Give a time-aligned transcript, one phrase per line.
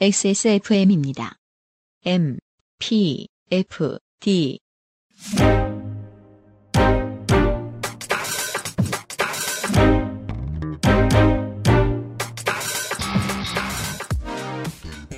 [0.00, 1.36] XSFM입니다.
[2.04, 2.38] M,
[2.78, 4.58] P, F, D.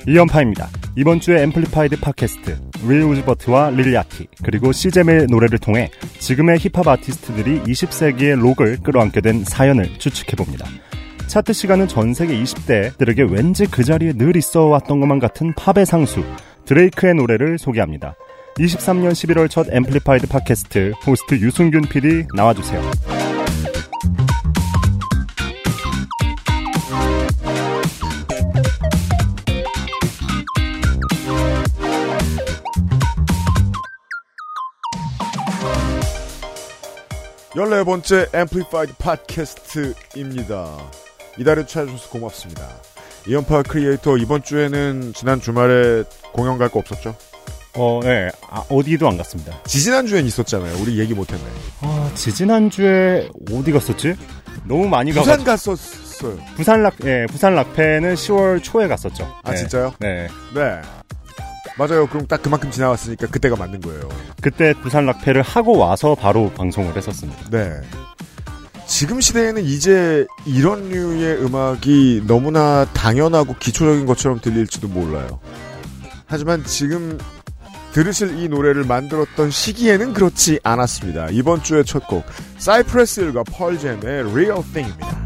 [0.06, 0.68] 이현파입니다.
[0.96, 6.86] 이번 주에 Amplified 팟캐스트 릴 우지 버트와 릴 야티 그리고 씨잼의 노래를 통해 지금의 힙합
[6.86, 10.66] 아티스트들이 20세기의 록을 끌어안게 된 사연을 추측해봅니다.
[11.35, 16.23] 차트 시간은 전 세계 20대들에게 왠지 그 자리에 늘 있어 왔던 것만 같은 팝의 상수
[16.65, 18.15] 드레이크의 노래를 소개합니다.
[18.61, 22.80] 23년 11월 첫 Amplified 팟캐스트 호스트 유승균 PD 나와주세요.
[37.56, 41.03] 열네 번째 Amplified 팟캐스트입니다.
[41.38, 42.66] 이달에 찾아주셔서 고맙습니다.
[43.27, 47.17] 이현파 크리에이터 이번 주에는 지난 주말에 공연 갈 거 없었죠?
[47.77, 48.31] 어, 네.
[48.50, 49.58] 아, 어디도 안 갔습니다.
[49.67, 50.77] 지지난 주엔 있었잖아요.
[50.81, 51.42] 우리 얘기 못했네.
[51.81, 54.14] 아, 지지난주에 어디 갔었지?
[54.64, 56.39] 너무 많이 가서 부산 갔었어요.
[56.55, 59.25] 부산 락, 예, 부산 락페는 10월 초에 갔었죠.
[59.42, 59.56] 아 네.
[59.56, 59.92] 진짜요?
[59.98, 60.28] 네.
[60.55, 60.80] 네.
[61.77, 62.06] 맞아요.
[62.06, 64.08] 그럼 딱 그만큼 지나왔으니까 그때가 맞는 거예요.
[64.41, 67.51] 그때 부산 락페를 하고 와서 바로 방송을 했었습니다.
[67.51, 67.80] 네.
[68.86, 75.40] 지금 시대에는 이제 이런 류의 음악이 너무나 당연하고 기초적인 것처럼 들릴지도 몰라요.
[76.27, 77.18] 하지만 지금
[77.92, 81.28] 들으실 이 노래를 만들었던 시기에는 그렇지 않았습니다.
[81.30, 82.24] 이번 주의 첫 곡,
[82.58, 85.23] 사이프레스 힐과 펄잼의 Real Thing입니다.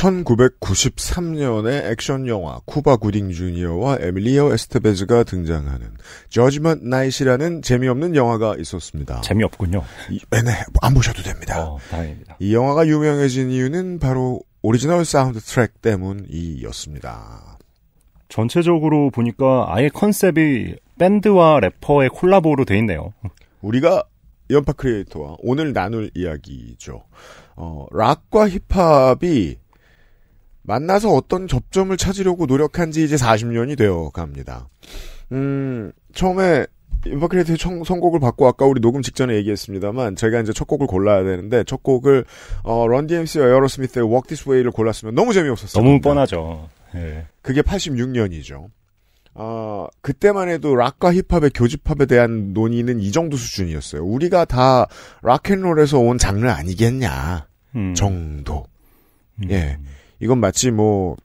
[0.00, 5.92] 1993년의 액션 영화 쿠바 구딩 주니어와 에밀리오 에스테베즈가 등장하는
[6.30, 9.20] Judgment Night이라는 재미없는 영화가 있었습니다.
[9.20, 9.82] 재미없군요.
[10.10, 11.62] 이, 네, 네, 안 보셔도 됩니다.
[11.62, 12.36] 어, 다행입니다.
[12.38, 17.58] 이 영화가 유명해진 이유는 바로 오리지널 사운드 트랙 때문이었습니다.
[18.28, 23.12] 전체적으로 보니까 아예 컨셉이 밴드와 래퍼의 콜라보로 돼 있네요.
[23.60, 24.04] 우리가
[24.50, 27.02] 현파 크리에이터와 오늘 나눌 이야기죠.
[27.56, 29.58] 어, 락과 힙합이
[30.70, 34.68] 만나서 어떤 접점을 찾으려고 노력한 지 이제 40년이 되어 갑니다.
[35.32, 36.64] 음, 처음에
[37.58, 41.82] 청- 선곡을 받고 아까 우리 녹음 직전에 얘기했습니다만 제가 이제 첫 곡을 골라야 되는데 첫
[41.82, 42.24] 곡을
[42.62, 45.82] 어, 런 DMC와 에어로스미스의 Walk This Way를 골랐으면 너무 재미없었어요.
[45.82, 46.68] 너무 뻔하죠.
[46.94, 47.26] 예.
[47.42, 48.68] 그게 86년이죠.
[49.34, 54.04] 어, 그때만 해도 락과 힙합의 교집합에 대한 논의는 이 정도 수준이었어요.
[54.04, 54.86] 우리가 다
[55.22, 57.94] 락앤롤에서 온 장르 아니겠냐 음.
[57.94, 58.66] 정도.
[59.42, 59.50] 음.
[59.50, 59.78] 예.
[60.20, 61.16] 이건 마치 뭐,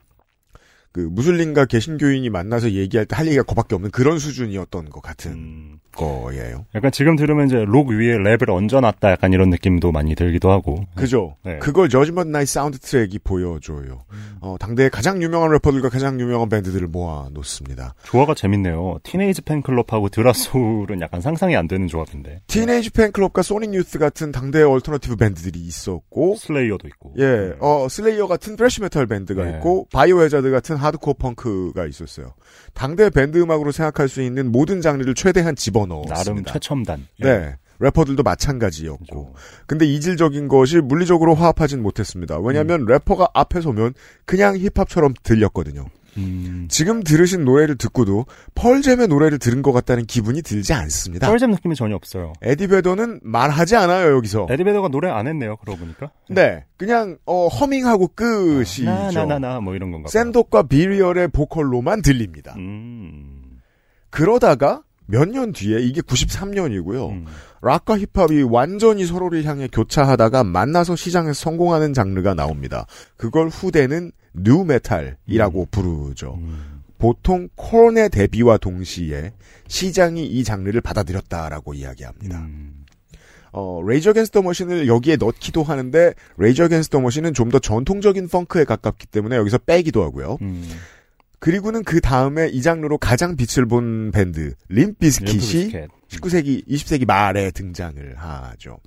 [0.91, 5.79] 그, 무슬림과 개신교인이 만나서 얘기할 때 할 얘기가 그밖에 없는 그런 수준이었던 것 같은 음.
[5.95, 6.65] 거예요.
[6.75, 10.85] 약간 지금 들으면 이제 록 위에 랩을 얹어놨다 약간 이런 느낌도 많이 들기도 하고.
[10.95, 11.35] 그죠?
[11.43, 11.57] 네.
[11.59, 14.03] 그걸 Judgment Night 사운드 트랙이 보여줘요.
[14.41, 17.95] 어, 당대의 가장 유명한 래퍼들과 가장 유명한 밴드들을 모아 놓습니다.
[18.03, 18.99] 조화가 재밌네요.
[19.03, 22.41] 틴에이지 팬클럽하고 데 라 소울은 약간 상상이 안 되는 조합인데.
[22.47, 27.13] 틴에이지 팬클럽과 소닉 유스 같은 당대의 얼터너티브 밴드들이 있었고, 슬레이어도 있고.
[27.19, 29.51] 예, 어, 슬레이어 같은 thrash 메탈 밴드가 네.
[29.51, 32.33] 있고, 바이오해저드 같은 하드코어 펑크가 있었어요.
[32.73, 36.15] 당대 밴드 음악으로 생각할 수 있는 모든 장르를 최대한 집어 넣었습니다.
[36.15, 37.07] 나름 최첨단.
[37.19, 37.55] 네.
[37.79, 39.05] 래퍼들도 마찬가지였고.
[39.05, 39.33] 그렇죠.
[39.67, 42.39] 근데 이질적인 것이 물리적으로 화합하진 못했습니다.
[42.39, 42.85] 왜냐하면 음.
[42.85, 43.93] 래퍼가 앞에 서면
[44.25, 45.85] 그냥 힙합처럼 들렸거든요.
[46.17, 46.67] 음.
[46.69, 48.25] 지금 들으신 노래를 듣고도
[48.55, 51.29] 펄잼의 노래를 들은 것 같다는 기분이 들지 않습니다.
[51.29, 52.31] 펄잼 느낌이 전혀 없어요.
[52.41, 54.47] 에디 베더는 말하지 않아요 여기서.
[54.49, 55.57] 에디베더가 노래 안 했네요.
[55.57, 56.11] 그러고 보니까.
[56.29, 58.85] 네, 그냥 어, 허밍하고 끝이죠.
[58.85, 60.07] 나나나나 뭐 이런 건가.
[60.09, 62.55] 샘독과 비리얼의 보컬로만 들립니다.
[62.57, 63.59] 음.
[64.09, 67.09] 그러다가 몇 년 뒤에 이게 93년이고요.
[67.11, 67.25] 음.
[67.61, 72.85] 락과 힙합이 완전히 서로를 향해 교차하다가 만나서 시장에서 성공하는 장르가 나옵니다.
[73.17, 76.35] 그걸 후대는 nu metal이라고 부르죠.
[76.39, 76.81] 음.
[76.97, 79.33] 보통 콘의 데뷔와 동시에
[79.67, 82.39] 시장이 이 장르를 받아들였다라고 이야기합니다.
[82.39, 82.85] 음.
[83.57, 88.27] 어, 레이지 어게인스트 더 머신을 여기에 넣기도 하는데 레이지 어게인스트 더 머신은 좀 더 전통적인
[88.27, 90.37] 펑크에 가깝기 때문에 여기서 빼기도 하고요.
[91.35, 91.39] 음.
[91.39, 95.89] 그리고는 그 다음에 이 장르로 가장 빛을 본 밴드 림프 비즈킷이 림프 비즈킷.
[96.09, 98.79] 19세기, 20세기 말에 등장을 하죠.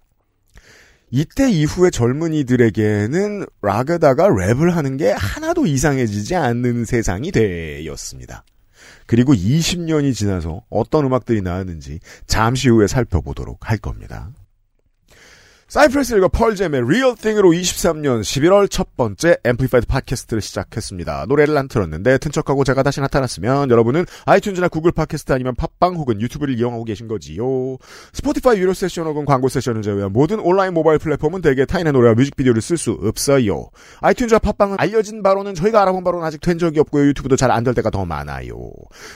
[1.10, 8.44] 이때 이후의 젊은이들에게는 락에다가 랩을 하는 게 하나도 이상해지지 않는 세상이 되었습니다.
[9.06, 14.30] 그리고 20년이 지나서 어떤 음악들이 나왔는지 잠시 후에 살펴보도록 할 겁니다.
[15.68, 21.26] 사이프레스 힐과 펄잼의 Real Thing으로 23년 11월 첫 번째 Amplified 팟캐스트를 시작했습니다.
[21.28, 26.22] 노래를 안 틀었는데 튼 척하고 제가 다시 나타났으면 여러분은 아이튠즈나 구글 팟캐스트 아니면 팟빵 혹은
[26.22, 27.76] 유튜브를 이용하고 계신 거지요.
[28.14, 32.62] 스포티파이 유료 세션 혹은 광고 세션을 제외한 모든 온라인 모바일 플랫폼은 대개 타인의 노래와 뮤직비디오를
[32.62, 33.68] 쓸 수 없어요.
[34.00, 37.08] 아이튠즈와 팟빵은 알려진 바로는 저희가 알아본 바로는 아직 된 적이 없고요.
[37.08, 38.54] 유튜브도 잘 안 될 때가 더 많아요.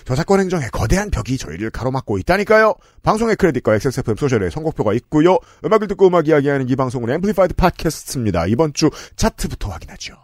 [0.05, 2.75] 저작권 행정에 거대한 벽이 저희를 가로막고 있다니까요.
[3.03, 5.39] 방송의 크레딧과 XSFM 소셜에 선곡표가 있고요.
[5.65, 8.47] 음악을 듣고 음악 이야기 하는 이 방송은 Amplified 팟캐스트입니다.
[8.47, 10.15] 이번 주 차트부터 확인하죠.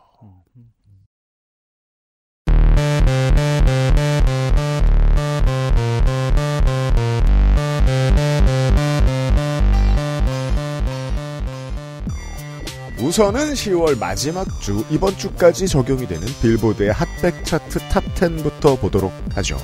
[13.00, 19.56] 우선은 10월 마지막 주, 이번 주까지 적용이 되는 빌보드의 핫백 차트 top 10부터 보도록 하죠.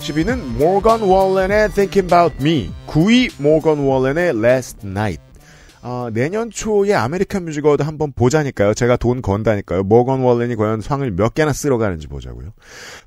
[0.00, 5.29] 10위는 모건 월렌의 Thinking About Me, 9위 모건 월렌의 Last Night.
[5.82, 8.74] 어, 내년 초에 아메리칸 뮤직 어워드 한번 보자니까요.
[8.74, 9.82] 제가 돈 건다니까요.
[9.82, 12.52] 모건 월렌이 과연 상을 몇 개나 쓸어 가는지 보자고요.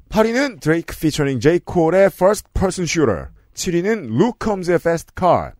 [0.09, 3.27] 8위는 드레이크 피처링 제이 콜의 First Person Shooter.
[3.53, 5.51] 7위는 루크 컴즈의 Fast Car.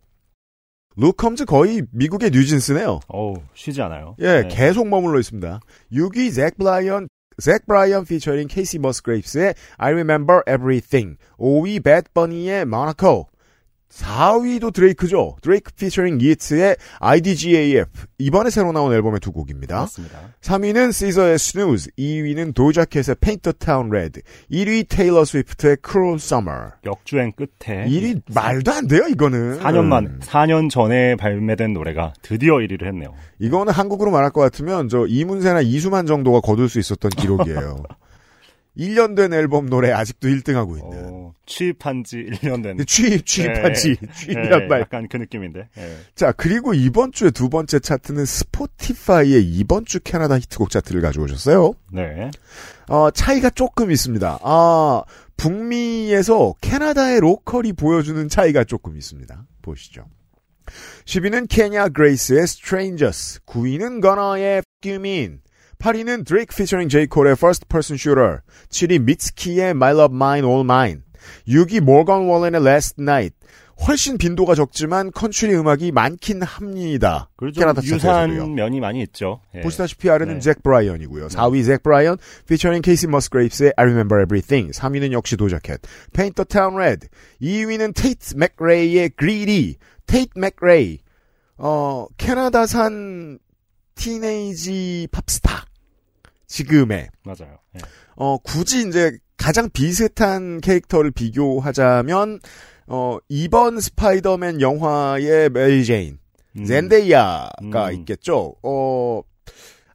[0.96, 3.02] 루크 컴즈 거의 미국의 뉴진스네요.
[3.08, 4.16] 어우, 쉬지 않아요.
[4.20, 4.48] 예, 네.
[4.48, 5.60] 계속 머물러 있습니다.
[5.92, 7.08] 6위 잭 브라이언
[7.40, 11.18] 잭 브라이언 피처링 케이시 머스그레이프스의 I Remember Everything.
[11.38, 13.28] 5위 배드 버니의 Monaco.
[13.94, 15.36] 4위도 드레이크죠.
[15.42, 17.90] 드레이크 피처링 예트의 IDGAF.
[18.18, 19.82] 이번에 새로 나온 앨범의 두 곡입니다.
[19.82, 20.18] 맞습니다.
[20.42, 21.92] 3위는 시저의 Snooze.
[21.98, 24.22] 2위는 도자 캣의 Paint the Town Red.
[24.52, 26.72] 1위 테일러 스위프트의 Cruel Summer.
[26.86, 29.60] 역주행 끝에 1위 말도 안 돼요, 이거는.
[29.60, 33.14] 4년 만 4년 전에 발매된 노래가 드디어 1위를 했네요.
[33.40, 37.84] 이거는 한국으로 말할 것 같으면 저 이문세나 이수만 정도가 거둘 수 있었던 기록이에요.
[38.78, 41.06] 1년 된 앨범 노래 아직도 1등하고 있는.
[41.06, 43.98] 어, 취입한 지 1년 된 취입, 취입하지.
[44.18, 44.82] 취입이란 예, 말.
[44.82, 45.70] 약간 그 느낌인데.
[45.78, 45.98] 예.
[46.16, 51.74] 자, 그리고 이번 주에 두 번째 차트는 스포티파이의 이번 주 캐나다 히트곡 차트를 가져오셨어요.
[51.92, 52.32] 네.
[52.90, 54.40] 어, 차이가 조금 있습니다.
[54.42, 55.04] 아,
[55.38, 59.46] 북미에서 캐나다의 로컬이 보여주는 차이가 조금 있습니다.
[59.62, 60.06] 보시죠.
[61.06, 64.66] 10위는 케냐 그레이스의 Strangers, 9위는 거너의 F U
[64.96, 65.40] Mean,
[65.84, 68.40] 8위는 드레이크 피처링 제이 콜의 First Person Shooter,
[68.70, 71.02] 7위 미츠키의 My Love Mine All Mine,
[71.46, 73.36] 6위 모건 월렌의 Last Night.
[73.86, 77.30] 훨씬 빈도가 적지만 컨츄리 음악이 많긴 합니다.
[77.54, 78.56] 캐나다 좀 유사한.
[78.56, 79.42] 면이 많이 있죠.
[79.56, 79.60] 예.
[79.60, 80.40] 보시다시피 아래는 네.
[80.40, 81.28] 잭 브라이언이고요.
[81.28, 84.72] 4위 잭 브라이언, 피처링 케이시 머스그레이프스의 I Remember Everything.
[84.72, 85.82] 3위는 역시 도자 캣,
[86.14, 87.10] Paint the Town Red.
[87.42, 89.76] 2위는 테이트 맥레이의 Greedy.
[90.06, 91.00] 테이트 맥레이,
[91.58, 93.40] 어, 캐나다산
[93.96, 95.73] teenage 팝스타.
[96.54, 97.58] 지금의, 맞아요.
[97.76, 97.80] 예.
[98.16, 102.40] 어, 굳이 이제 가장 비슷한 캐릭터를 비교하자면,
[102.88, 106.20] 어, 이번 스파이더맨 영화의 메리 제인.
[106.56, 106.66] 음.
[106.66, 107.94] 젠데이아가 음.
[107.94, 108.54] 있겠죠.
[108.62, 109.22] 어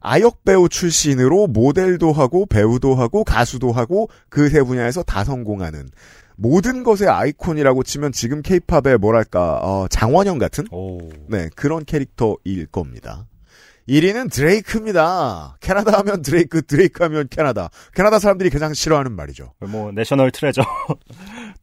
[0.01, 5.87] 아역 배우 출신으로 모델도 하고 배우도 하고 가수도 하고 그 세 분야에서 다 성공하는
[6.35, 10.99] 모든 것의 아이콘이라고 치면 지금 케이팝의 뭐랄까 어, 장원영 같은 오.
[11.29, 13.25] 네 그런 캐릭터일 겁니다.
[13.89, 15.57] 1위는 드레이크입니다.
[15.59, 17.69] 캐나다 하면 드레이크, 드레이크 하면 캐나다.
[17.95, 19.53] 캐나다 사람들이 가장 싫어하는 말이죠.
[19.67, 20.61] 뭐 national treasure.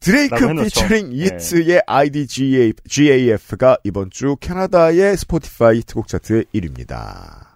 [0.01, 0.35] 드레이크.
[0.35, 1.15] 피처링 네.
[1.15, 7.55] 예트의 IDGAF가 이번 주 캐나다의 스포티파이 히트곡 차트의 1위입니다.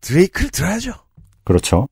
[0.00, 0.92] 드레이크를 들어야죠.
[1.44, 1.88] 그렇죠.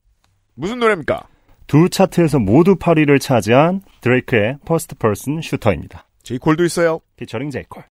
[0.54, 1.26] 무슨 노래입니까?
[1.66, 6.06] 두 차트에서 모두 8위를 차지한 드레이크의 First Person Shooter입니다.
[6.22, 7.00] 제이 콜도 있어요.
[7.16, 7.82] 피처링 제이콜.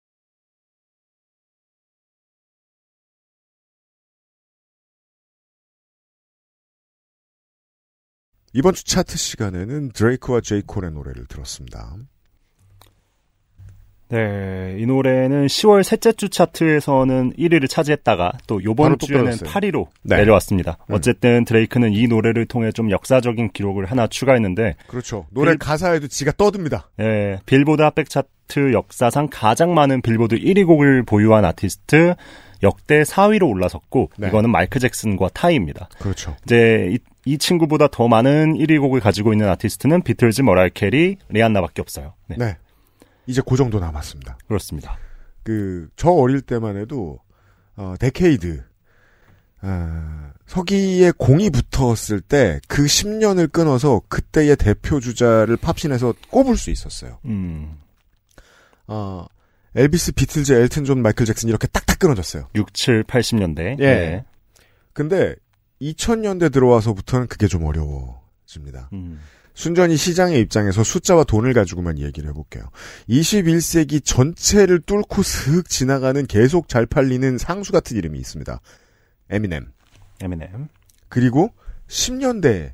[8.56, 11.96] 이번 주 차트 시간에는 드레이크와 제이 콜의 노래를 들었습니다.
[14.14, 19.50] 네, 이 노래는 10월 셋째 주 차트에서는 1위를 차지했다가 또 요번 또 주에는 떨어졌어요.
[19.50, 20.16] 8위로 네.
[20.18, 20.78] 내려왔습니다.
[20.88, 20.94] 음.
[20.94, 25.26] 어쨌든 드레이크는 이 노래를 통해 좀 역사적인 기록을 하나 추가했는데 그렇죠.
[25.30, 26.90] 노래 빌- 가사에도 지가 떠듭니다.
[27.00, 32.14] 예, 빌보드 핫백 차트 역사상 가장 많은 빌보드 1위 곡을 보유한 아티스트
[32.62, 34.28] 역대 4위로 올라섰고 네.
[34.28, 35.88] 이거는 마이클 잭슨과 타이입니다.
[35.98, 36.36] 그렇죠.
[36.44, 41.82] 이제 이, 이 친구보다 더 많은 1위 곡을 가지고 있는 아티스트는 비틀즈, 머라이어 캐리, 리안나밖에
[41.82, 42.12] 없어요.
[42.28, 42.56] 네, 네.
[43.26, 44.38] 이제 그 정도 남았습니다.
[44.46, 44.98] 그렇습니다.
[45.43, 47.19] 그, 저 어릴 때만 해도,
[47.76, 48.62] 어, decade,
[49.60, 57.19] 아, 서기에 공이 붙었을 때 그 10년을 끊어서 그때의 대표 주자를 팝신에서 꼽을 수 있었어요.
[57.24, 57.78] 음,
[58.86, 59.24] 어,
[59.74, 62.48] 엘비스, 비틀즈, 엘튼 존, 마이클 잭슨 이렇게 딱딱 끊어졌어요.
[62.54, 63.81] 6, 7, 80년대.
[63.81, 64.24] 예.
[64.93, 65.34] 근데
[65.81, 68.90] 2000년대 들어와서부터는 그게 좀 어려워집니다.
[68.93, 69.20] 음,
[69.55, 72.65] 순전히 시장의 입장에서 숫자와 돈을 가지고만 얘기를 해볼게요.
[73.08, 78.61] 21세기 전체를 뚫고 슥 지나가는 계속 잘 팔리는 상수 같은 이름이 있습니다.
[79.31, 79.73] 에미넴.
[80.20, 80.69] 에미넴.
[81.08, 81.53] 그리고
[81.87, 82.73] 10년대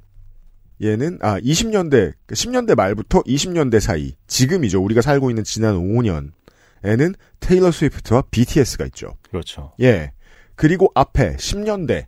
[0.82, 8.22] 얘는 아 20년대 10년대 말부터 20년대 사이 지금이죠 우리가 살고 있는 지난 5년에는 테일러 스위프트와
[8.30, 9.18] BTS가 있죠.
[9.30, 9.74] 그렇죠.
[9.80, 10.12] 예.
[10.54, 12.06] 그리고 앞에 10년대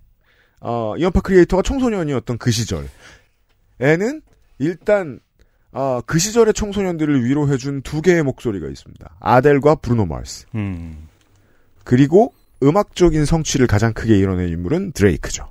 [0.60, 4.22] 어, 이언파 크리에이터가 청소년이었던 그 시절에는
[4.62, 5.20] 일단
[5.72, 9.16] 어, 그 시절의 청소년들을 위로해준 두 개의 목소리가 있습니다.
[9.20, 10.46] 아델과 브루노 마스.
[10.54, 11.08] 음.
[11.84, 15.50] 그리고 음악적인 성취를 가장 크게 이뤄낸 인물은 드레이크죠.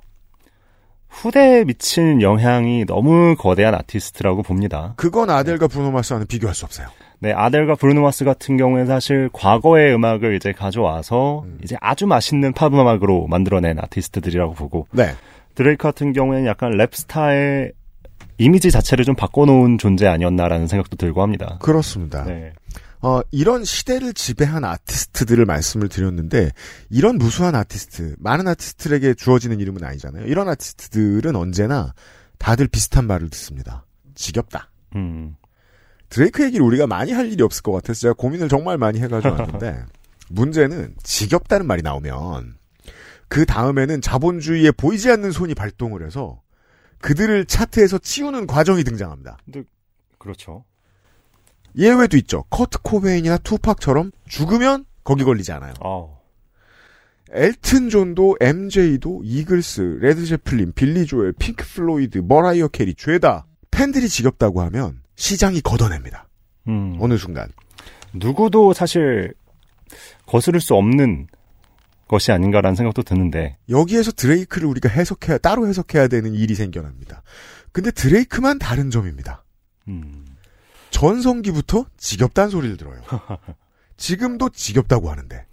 [1.08, 4.94] 후대에 미친 영향이 너무 거대한 아티스트라고 봅니다.
[4.96, 6.86] 그건 아델과 브루노 마스와는 비교할 수 없어요.
[7.18, 11.58] 네, 아델과 브루노 마스 같은 경우에는 사실 과거의 음악을 이제 가져와서 음.
[11.62, 15.10] 이제 아주 맛있는 팝 음악으로 만들어낸 아티스트들이라고 보고 네.
[15.54, 17.72] 드레이크 같은 경우에는 약간 랩스타의
[18.42, 21.58] 이미지 자체를 좀 바꿔놓은 존재 아니었나라는 생각도 들고 합니다.
[21.62, 22.24] 그렇습니다.
[22.24, 22.52] 네.
[23.00, 26.50] 어, 이런 시대를 지배한 아티스트들을 말씀을 드렸는데,
[26.90, 30.26] 이런 무수한 아티스트, 많은 아티스트들에게 주어지는 이름은 아니잖아요.
[30.26, 31.94] 이런 아티스트들은 언제나
[32.38, 33.84] 다들 비슷한 말을 듣습니다.
[34.16, 34.70] 지겹다.
[34.96, 35.36] 음.
[36.08, 39.84] 드레이크 얘기를 우리가 많이 할 일이 없을 것 같아서 제가 고민을 정말 많이 해가지고 왔는데,
[40.30, 42.54] 문제는 지겹다는 말이 나오면,
[43.28, 46.41] 그 다음에는 자본주의에 보이지 않는 손이 발동을 해서,
[47.02, 49.36] 그들을 차트에서 치우는 과정이 등장합니다.
[50.18, 50.64] 그렇죠.
[51.76, 52.44] 예외도 있죠.
[52.48, 55.74] 커트 코베인이나 투팍처럼 죽으면 거기 걸리지 않아요.
[55.80, 56.10] 아우.
[57.32, 64.60] 엘튼 존도 MJ도 이글스, 레드 제플린, 빌리 조엘, 핑크 플로이드, 머라이어 캐리 죄다 팬들이 지겹다고
[64.62, 66.28] 하면 시장이 걷어냅니다.
[66.68, 66.96] 음.
[67.00, 67.48] 어느 순간.
[68.12, 69.32] 누구도 사실
[70.26, 71.26] 거스를 수 없는
[72.08, 77.22] 것이 아닌가라는 생각도 드는데 여기에서 드레이크를 우리가 해석해야 따로 해석해야 되는 일이 생겨납니다.
[77.72, 79.44] 근데 드레이크만 다른 점입니다.
[79.88, 80.26] 음.
[80.90, 83.00] 전성기부터 지겹다는 소리를 들어요.
[83.96, 85.46] 지금도 지겹다고 하는데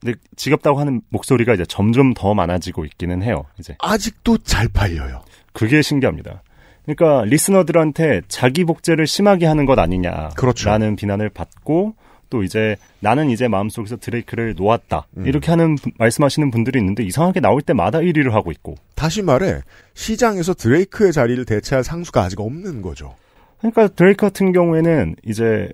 [0.00, 3.46] 근데 지겹다고 하는 목소리가 이제 점점 더 많아지고 있기는 해요.
[3.58, 5.24] 이제 아직도 잘 팔려요.
[5.52, 6.42] 그게 신기합니다.
[6.84, 10.70] 그러니까 리스너들한테 자기 복제를 심하게 하는 것 아니냐라는 그렇죠.
[10.96, 11.94] 비난을 받고
[12.34, 15.24] 또 이제 나는 이제 마음속에서 드레이크를 놓았다 음.
[15.28, 19.60] 이렇게 하는 분- 말씀하시는 분들이 있는데 이상하게 나올 때마다 1위를 하고 있고 다시 말해
[19.94, 23.14] 시장에서 드레이크의 자리를 대체할 상수가 아직 없는 거죠.
[23.58, 25.68] 그러니까 드레이크 같은 경우에는 이제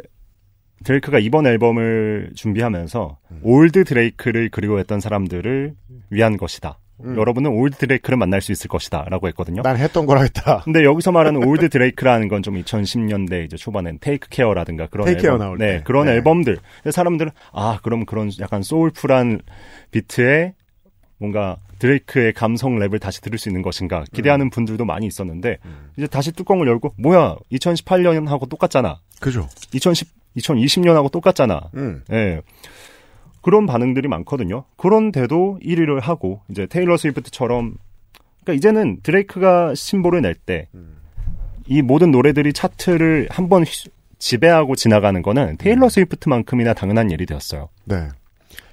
[0.85, 3.41] 드레이크가 이번 앨범을 준비하면서 음.
[3.43, 5.73] old 드레이크를 그리워했던 사람들을
[6.11, 6.79] 위한 것이다.
[7.05, 7.17] 음.
[7.17, 9.07] 여러분은 old 드레이크를 만날 수 있을 것이다.
[9.09, 9.63] 라고 했거든요.
[9.63, 10.63] 난 했던 거라 했다.
[10.65, 15.33] 근데 여기서 말하는 old 드레이크라는 건 좀 2010년대 이제 초반엔 Take Care라든가 그런 Take Care
[15.33, 15.83] 앨범, 나올 네, 때.
[15.85, 16.13] 그런 네.
[16.13, 16.59] 앨범들.
[16.91, 19.41] 사람들은 아, 그럼 그런 약간 soulful한
[19.91, 20.55] 비트에
[21.19, 24.51] 뭔가 드레이크의 감성 랩을 다시 들을 수 있는 것인가 기대하는 음.
[24.51, 25.59] 분들도 많이 있었는데
[25.99, 29.01] 이제 다시 뚜껑을 열고 뭐야 2018년하고 똑같잖아.
[29.21, 29.47] 그죠?
[29.75, 31.71] 2010 2020년하고 똑같잖아.
[31.75, 32.03] 음.
[32.13, 32.41] 예.
[33.43, 34.65] 그런 반응들이 많거든요.
[34.77, 37.75] 그런데도 1위를 하고 이제 테일러 스위프트처럼
[38.45, 40.69] 그러니까 이제는 드레이크가 신보를 낼 때
[41.67, 47.69] 이 모든 노래들이 차트를 한번 휘- 지배하고 지나가는 거는 테일러 스위프트만큼이나 당연한 일이 되었어요.
[47.85, 48.09] 네.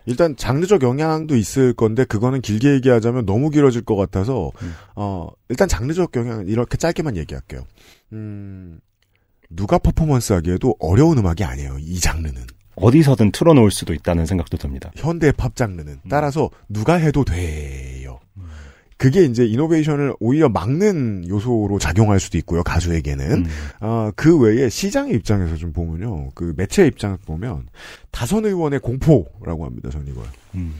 [0.07, 4.73] 일단 장르적 영향도 있을 건데 그거는 길게 얘기하자면 너무 길어질 것 같아서 음.
[4.95, 7.61] 어 일단 장르적 영향 이렇게 짧게만 얘기할게요.
[8.13, 8.79] 음
[9.49, 11.77] 누가 퍼포먼스 하기에도 어려운 음악이 아니에요.
[11.79, 12.41] 이 장르는
[12.77, 14.91] 어디서든 틀어놓을 수도 있다는 생각도 듭니다.
[14.95, 18.19] 현대 팝 장르는 따라서 누가 해도 돼요.
[18.97, 22.63] 그게 이제 이노베이션을 오히려 막는 요소로 작용할 수도 있고요.
[22.63, 23.45] 가수에게는 음.
[23.79, 26.31] 아, 그 외에 시장의 입장에서 좀 보면요.
[26.33, 27.67] 그 매체 입장에서 보면
[28.09, 29.89] 다선 의원의 공포라고 합니다.
[29.91, 30.23] 저는 이걸.
[30.55, 30.73] 음.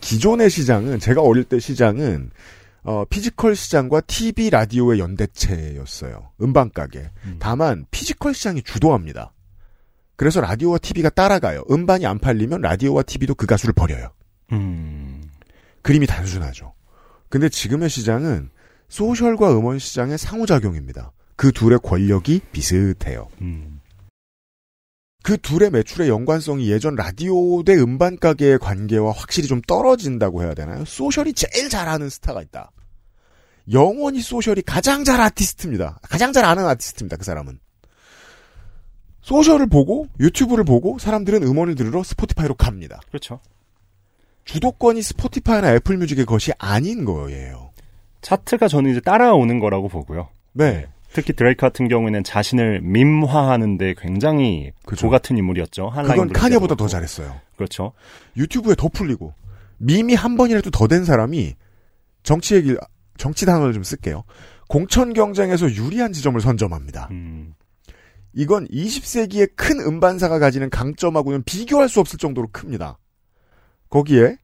[0.00, 2.30] 기존의 시장은 제가 어릴 때 시장은
[2.84, 6.30] 어, physical 시장과 TV 라디오의 연대체였어요.
[6.42, 7.10] 음반 가게.
[7.24, 7.36] 음.
[7.40, 9.32] 다만 피지컬 시장이 주도합니다.
[10.16, 11.64] 그래서 라디오와 TV가 따라가요.
[11.70, 14.12] 음반이 안 팔리면 라디오와 TV도 그 가수를 버려요.
[14.52, 15.22] 음.
[15.82, 16.72] 그림이 단순하죠.
[17.28, 18.50] 근데 지금의 시장은
[18.88, 21.12] 소셜과 음원 시장의 상호작용입니다.
[21.36, 23.28] 그 둘의 권력이 비슷해요.
[23.40, 23.80] 음.
[25.24, 30.84] 그 둘의 매출의 연관성이 예전 라디오 대 음반 가게의 관계와 확실히 좀 떨어진다고 해야 되나요?
[30.84, 32.70] 소셜이 제일 잘하는 스타가 있다.
[33.72, 35.98] 영원히 소셜이 가장 잘 아티스트입니다.
[36.02, 37.16] 가장 잘 아는 아티스트입니다.
[37.16, 37.58] 그 사람은.
[39.24, 43.00] 소셜을 보고 유튜브를 보고 사람들은 음원을 들으러 스포티파이로 갑니다.
[43.08, 43.40] 그렇죠.
[44.44, 47.70] 주도권이 스포티파이나 애플뮤직의 것이 아닌 거예요.
[48.20, 50.28] 차트가 저는 이제 따라오는 거라고 보고요.
[50.52, 50.86] 네.
[51.14, 55.02] 특히 드레이크 같은 경우에는 자신을 밈화하는데 굉장히 그죠.
[55.02, 55.90] 조 같은 인물이었죠.
[55.94, 56.86] 그건 카니보다 더.
[56.86, 57.34] 잘했어요.
[57.56, 57.92] 그렇죠.
[58.36, 59.32] 유튜브에 더 풀리고
[59.78, 61.54] 밈이 한 번이라도 더 된 사람이
[62.24, 62.76] 정치 얘기
[63.16, 64.24] 정치 단어를 좀 쓸게요.
[64.68, 67.08] 공천 경쟁에서 유리한 지점을 선점합니다.
[67.12, 67.53] 음.
[68.34, 72.98] 이건 20세기의 큰 음반사가 가지는 강점하고는 비교할 수 없을 정도로 큽니다.
[73.90, 74.36] 거기에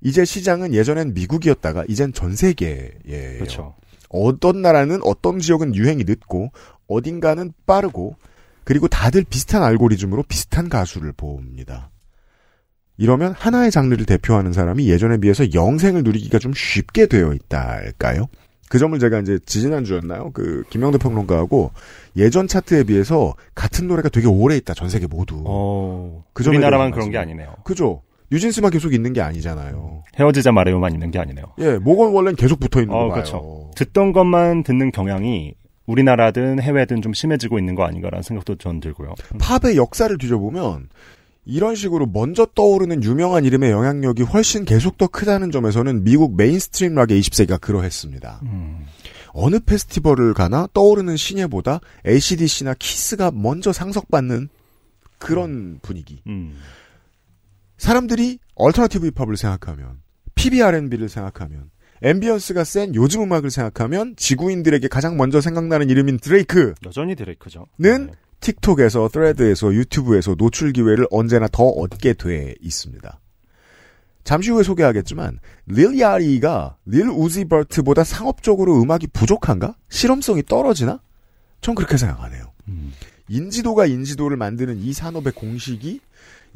[0.00, 3.38] 이제 시장은 예전엔 미국이었다가 이젠 전 세계예요.
[3.38, 3.74] 그렇죠.
[4.10, 6.52] 어떤 나라는 어떤 지역은 유행이 늦고
[6.86, 8.16] 어딘가는 빠르고
[8.64, 11.90] 그리고 다들 비슷한 알고리즘으로 비슷한 가수를 봅니다.
[12.98, 18.28] 이러면 하나의 장르를 대표하는 사람이 예전에 비해서 영생을 누리기가 좀 쉽게 되어 있다 할까요?
[18.68, 20.30] 그 점을 제가 이제 지지난주였나요?
[20.32, 21.70] 그 김영대 평론가하고
[22.16, 25.42] 예전 차트에 비해서 같은 노래가 되게 오래 있다 전 세계 모두.
[25.46, 27.18] 어, 그 우리나라만 그런 게.
[27.18, 27.54] 아니네요.
[27.64, 28.02] 그죠?
[28.30, 30.02] 뉴진스만 계속 있는 게 아니잖아요.
[30.18, 31.46] 헤어지자 말해요만 있는 게 아니네요.
[31.60, 33.12] 예, 모건 월렌은 계속 붙어 있는 어, 거 봐요.
[33.14, 33.70] 그렇죠.
[33.74, 35.54] 듣던 것만 듣는 경향이
[35.86, 39.14] 우리나라든 해외든 좀 심해지고 있는 거 아닌가라는 생각도 전 들고요.
[39.40, 40.90] 팝의 역사를 뒤져보면
[41.48, 47.18] 이런 식으로 먼저 떠오르는 유명한 이름의 영향력이 훨씬 계속 더 크다는 점에서는 미국 mainstream 락의
[47.18, 48.40] 20세기가 그러했습니다.
[48.42, 48.84] 음,
[49.32, 54.50] 어느 페스티벌을 가나 떠오르는 신예보다 ACDC나 키스가 먼저 상석받는
[55.16, 56.20] 그런 분위기.
[56.26, 56.58] 음,
[57.78, 60.02] 사람들이 alternative 힙합을 생각하면
[60.34, 61.70] PBR&B를 생각하면
[62.02, 67.66] ambience가 센 요즘 음악을 생각하면 지구인들에게 가장 먼저 생각나는 이름인 드레이크는 여전히 드레이크죠.
[68.40, 73.20] 틱톡에서 thread에서 유튜브에서 노출 기회를 언제나 더 얻게 돼 있습니다.
[74.24, 79.74] 잠시 후에 소개하겠지만 릴 야리가 릴 우지 버트보다 상업적으로 음악이 부족한가?
[79.88, 81.00] 실험성이 떨어지나?
[81.60, 82.44] 전 그렇게 생각하네요.
[82.68, 82.92] 음,
[83.28, 86.00] 인지도가 인지도를 만드는 이 산업의 공식이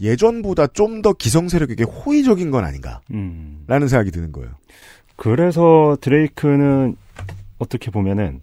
[0.01, 3.89] 예전보다 좀 더 기성 세력에게 호의적인 건 아닌가 라는 음.
[3.89, 4.51] 생각이 드는 거예요.
[5.17, 6.97] 그래서 드레이크는
[7.59, 8.41] 어떻게 보면은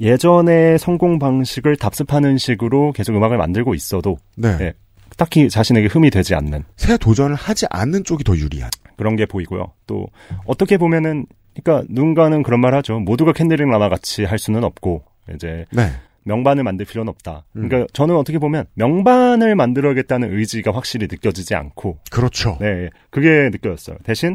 [0.00, 4.56] 예전의 성공 방식을 답습하는 식으로 계속 음악을 만들고 있어도 네.
[4.56, 4.72] 네.
[5.16, 8.70] 딱히 자신에게 흠이 되지 않는 새 도전을 하지 않는 쪽이 더 유리한.
[8.96, 9.72] 그런 게 보이고요.
[9.86, 10.06] 또
[10.44, 12.98] 어떻게 보면은 그러니까 누군가는 그런 말 하죠.
[13.00, 15.90] 모두가 켄드릭 라마 같이 할 수는 없고 이제 네.
[16.24, 17.44] 명반을 만들 필요는 없다.
[17.56, 17.68] 음.
[17.68, 22.58] 그러니까 저는 어떻게 보면 명반을 만들어야겠다는 의지가 확실히 느껴지지 않고 그렇죠.
[22.60, 23.96] 네 그게 느껴졌어요.
[24.04, 24.34] 대신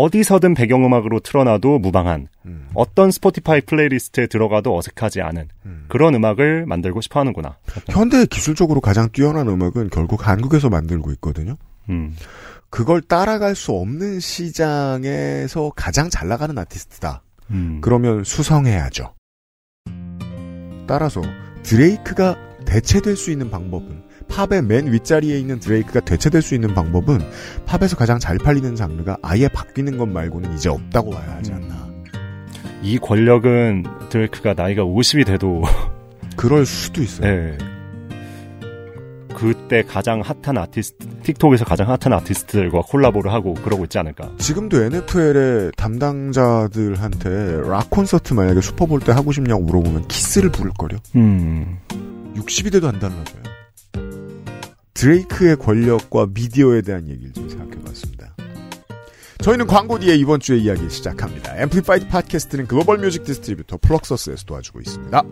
[0.00, 5.84] 어디서든 배경음악으로 틀어놔도 무방한 음, 어떤 스포티파이 playlist에 들어가도 어색하지 않은 음.
[5.88, 7.58] 그런 음악을 만들고 싶어 하는구나.
[7.90, 11.56] 현대 기술적으로 가장 뛰어난 음악은 결국 한국에서 만들고 있거든요.
[11.90, 12.16] 음,
[12.70, 17.22] 그걸 따라갈 수 없는 시장에서 가장 잘 나가는 아티스트다.
[17.50, 17.80] 음.
[17.82, 19.12] 그러면 수성해야죠.
[20.86, 21.20] 따라서
[21.62, 23.99] 드레이크가 대체될 수 있는 방법은
[24.30, 27.20] 팝의 맨 윗자리에 있는 드레이크가 대체될 수 있는 방법은
[27.66, 31.90] 팝에서 가장 잘 팔리는 장르가 아예 바뀌는 것 말고는 이제 없다고 봐야 하지 않나.
[32.82, 35.62] 이 권력은 드레이크가 나이가 50이 돼도
[36.36, 37.26] 그럴 수도 있어요.
[37.30, 37.58] 네.
[39.34, 44.30] 그때 가장 핫한 아티스트, 틱톡에서 가장 핫한 아티스트들과 콜라보를 하고 그러고 있지 않을까.
[44.36, 50.98] 지금도 NFL의 담당자들한테 락 콘서트 만약에 슈퍼볼 때 하고 싶냐고 물어보면 키스를 부를 거려.
[51.16, 51.78] 음,
[52.36, 53.42] 60이 돼도 안 달라져요.
[55.00, 58.36] 드레이크의 권력과 미디어에 대한 얘기를 좀 생각해봤습니다.
[59.42, 61.56] 저희는 광고 뒤에 이번 주에 이야기 시작합니다.
[61.56, 65.22] 앰플리파이드 팟캐스트는 글로벌 music distributor 플럭서스에서 도와주고 있습니다.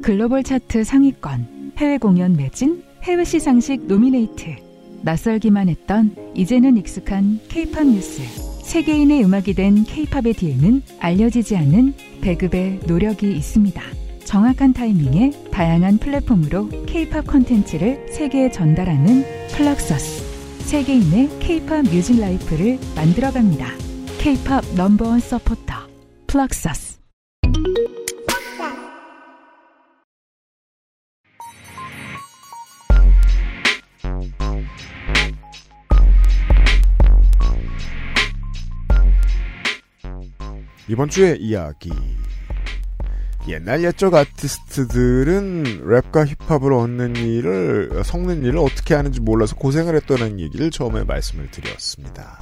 [0.00, 4.71] 글로벌 차트 상위권, 해외 공연 매진, 해외 시상식 노미네이트.
[5.02, 8.22] 낯설기만 했던 이제는 익숙한 케이팝 뉴스.
[8.62, 13.82] 세계인의 음악이 된 케이팝의 뒤에는 알려지지 않은 배급의 노력이 있습니다.
[14.24, 20.22] 정확한 타이밍에 다양한 플랫폼으로 케이팝 콘텐츠를 세계에 전달하는 플럭서스.
[20.66, 23.66] 세계인의 케이팝 music life를 만들어갑니다.
[24.18, 25.74] 케이팝 number one supporter
[26.28, 26.91] 플럭서스.
[40.92, 41.90] 이번 주의 이야기.
[43.48, 50.70] 옛날 옛적 아티스트들은 랩과 힙합을 얻는 일을, 섞는 일을 어떻게 하는지 몰라서 고생을 했다는 얘기를
[50.70, 52.38] 처음에 말씀을 드렸습니다.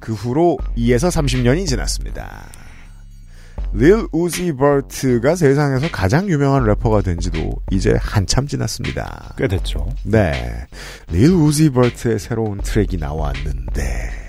[0.00, 2.46] 그 후로 2에서 30년이 지났습니다.
[3.74, 9.34] 릴 우지 버트가 세상에서 가장 유명한 래퍼가 된 지도 이제 한참 지났습니다.
[9.36, 9.86] 꽤 됐죠.
[10.04, 10.66] 네.
[11.10, 14.19] 릴 우지 버트의 새로운 트랙이 나왔는데,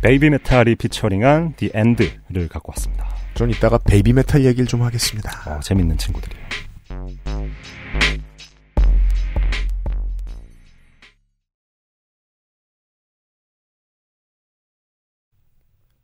[0.00, 3.08] 베이비 메탈이 피처링한 The End를 갖고 왔습니다.
[3.34, 5.30] 전 이따가 베이비 메탈 얘기를 좀 하겠습니다.
[5.50, 6.48] 어, 재밌는 친구들이에요.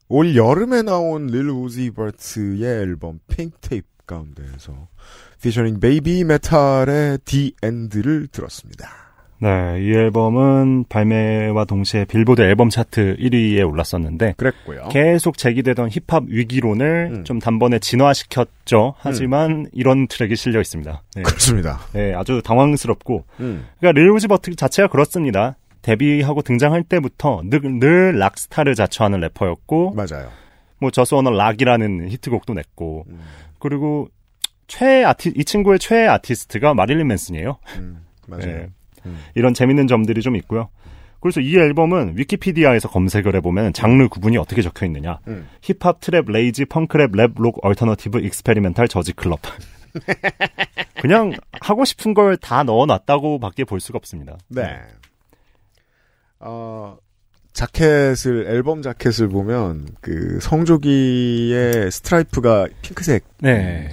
[0.08, 4.88] 올 여름에 나온 릴 우지 버트의 앨범 Pink Tape 가운데에서
[5.40, 9.13] 피처링 베이비 메탈의 The End를 들었습니다.
[9.38, 14.88] 네, 이 앨범은 발매와 동시에 빌보드 앨범 차트 1위에 올랐었는데 그랬고요.
[14.90, 17.24] 계속 제기되던 힙합 위기론을 음.
[17.24, 18.94] 좀 단번에 진화시켰죠.
[18.98, 21.02] 하지만 이런 트랙이 실려 있습니다.
[21.16, 21.22] 네.
[21.22, 21.80] 그렇습니다.
[21.92, 23.66] 네, 아주 당황스럽고 음.
[23.80, 25.56] 그러니까 릴우지 버트 자체가 그렇습니다.
[25.82, 30.30] 데뷔하고 등장할 때부터 늘, 늘 rockstar를 자처하는 래퍼였고 맞아요.
[30.78, 33.20] 뭐 Just Wanna Rock이라는 히트곡도 냈고 음.
[33.58, 34.08] 그리고
[34.66, 37.58] 최애 아티 이 친구의 최애 아티스트가 마릴린 맨슨이에요.
[37.76, 38.46] 음, 맞아요.
[38.46, 38.68] 네.
[39.06, 39.18] 음.
[39.34, 40.68] 이런 재밌는 점들이 좀 있고요.
[41.20, 45.20] 그래서 이 앨범은 위키피디아에서 검색을 해보면 장르 구분이 어떻게 적혀 있느냐.
[45.26, 45.48] 음.
[45.62, 49.40] 힙합, trap, rage, punk rap, 랩, 록, alternative, experimental, Jersey club.
[51.00, 54.36] 그냥 하고 싶은 걸 다 넣어놨다고 밖에 볼 수가 없습니다.
[54.48, 54.80] 네.
[56.40, 56.96] 어,
[57.52, 63.26] 자켓을, 앨범 자켓을 보면, 그, 성조기의 스트라이프가 핑크색이죠.
[63.40, 63.88] 네.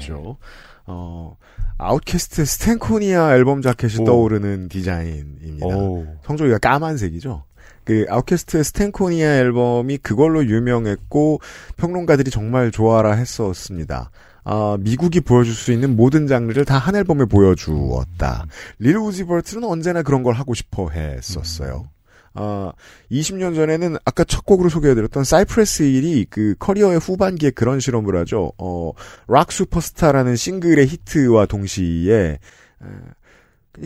[0.92, 1.38] 어,
[1.78, 4.06] 아웃캐스트 스탠코니아 앨범 자켓이 오.
[4.06, 5.66] 떠오르는 디자인입니다.
[5.68, 6.06] 오.
[6.26, 7.44] 성조기가 까만색이죠.
[7.84, 11.40] 그 아웃캐스트 스탠코니아 앨범이 그걸로 유명했고
[11.78, 14.12] 평론가들이 정말 좋아라 했었습니다.
[14.44, 18.46] 아, 미국이 보여줄 수 있는 모든 장르를 다 한 앨범에 보여주었다.
[18.80, 21.86] 릴 우지버트는 언제나 그런 걸 하고 싶어 했었어요.
[22.34, 22.72] 아,
[23.12, 28.54] 20년 전에는 아까 첫 곡으로 소개해드렸던 사이프레스 힐이 그 커리어의 후반기에 그런 실험을 하죠.
[28.58, 28.92] 어,
[29.28, 32.38] Rock Superstar라는 싱글의 히트와 동시에 에,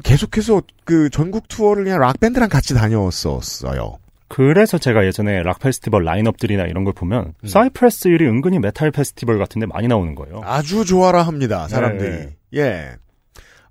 [0.03, 3.97] 계속해서 그 전국 투어를 그냥 락 밴드랑 같이 다녔었어요.
[4.27, 7.47] 그래서 제가 예전에 락 페스티벌 라인업들이나 이런 걸 보면 음.
[7.47, 10.41] 사이프레스 힐이 은근히 메탈 페스티벌 같은데 많이 나오는 거예요.
[10.43, 12.09] 아주 좋아라 합니다, 사람들이.
[12.09, 12.35] 네.
[12.55, 12.91] 예.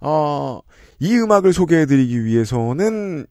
[0.00, 0.60] 어,
[1.00, 3.26] 이 음악을 소개해드리기 위해서는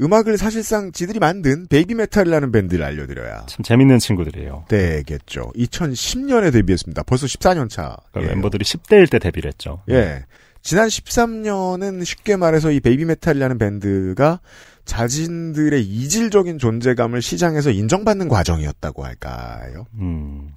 [0.00, 4.64] 음악을 사실상 지들이 만든 베이비 메탈이라는 밴드를 알려드려야 참 재밌는 친구들이에요.
[4.68, 5.52] 되겠죠.
[5.54, 7.02] 2010년에 데뷔했습니다.
[7.02, 7.96] 벌써 14년 차.
[8.10, 9.82] 그러니까 멤버들이 10대일 때 데뷔를 했죠.
[9.90, 10.24] 예.
[10.62, 14.40] 지난 13년은 쉽게 말해서 이 베이비 메탈이라는 밴드가
[14.84, 19.86] 자신들의 이질적인 존재감을 시장에서 인정받는 과정이었다고 할까요?
[19.94, 20.54] 음.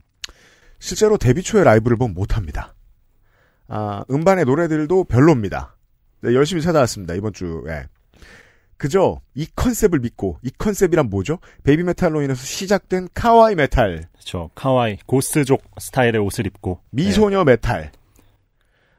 [0.80, 2.76] 실제로 데뷔 초에 라이브를 보면 못합니다.
[3.67, 5.76] 아, 음반의 노래들도 별로입니다.
[6.21, 7.86] 네, 열심히 찾아왔습니다, 이번 주에.
[8.78, 11.40] 그저 이 컨셉을 믿고, 이 컨셉이란 뭐죠?
[11.64, 14.50] 베이비 메탈로 인해서 시작된 かわいい 메탈, 그렇죠.
[14.56, 17.92] かわいい 고스족 스타일의 옷을 입고 미소녀 메탈.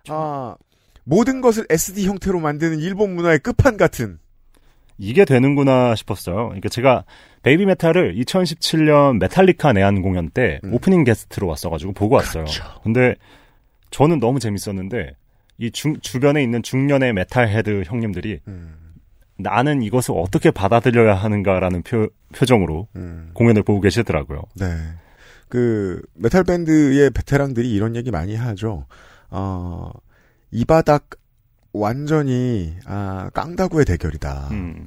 [0.09, 0.57] 아,
[1.05, 4.19] 모든 것을 SD 형태로 만드는 일본 문화의 끝판 같은.
[4.99, 6.47] 이게 되는구나 싶었어요.
[6.47, 7.05] 그러니까 제가
[7.43, 10.73] 베이비 메탈을 2017년 메탈리카 내한 공연 때 음.
[10.75, 12.45] 오프닝 게스트로 왔어가지고 보고 왔어요.
[12.45, 12.65] 그렇죠.
[12.83, 13.15] 근데
[13.91, 15.13] 저는 너무 재밌었는데
[15.59, 18.86] 이 중, 주변에 있는 중년의 metal head 형님들이 음,
[19.39, 24.43] 나는 이것을 어떻게 받아들여야 하는가라는 표, 표정으로 음, 공연을 보고 계시더라고요.
[24.55, 24.67] 네.
[25.49, 28.87] 그, 메탈 밴드의 베테랑들이 이런 얘기 많이 하죠.
[29.31, 29.91] 어,
[30.51, 31.11] 이 바닥
[31.73, 34.49] 완전히, 아, 깡다구의 대결이다.
[34.53, 34.87] 음.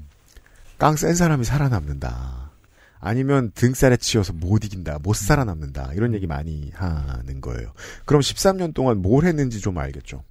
[0.77, 2.51] 깡센 사람이 살아남는다.
[2.99, 4.99] 아니면 등살에 치여서 못 이긴다.
[5.01, 5.93] 못 살아남는다.
[5.93, 7.71] 이런 얘기 많이 하는 거예요.
[8.05, 10.23] 그럼 13년 동안 뭘 했는지 좀 알겠죠.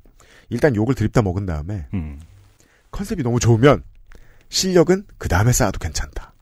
[0.51, 2.21] 일단 욕을 드립다 먹은 다음에 음.
[2.91, 3.83] 컨셉이 너무 좋으면
[4.49, 6.35] 실력은 그 다음에 쌓아도 괜찮다.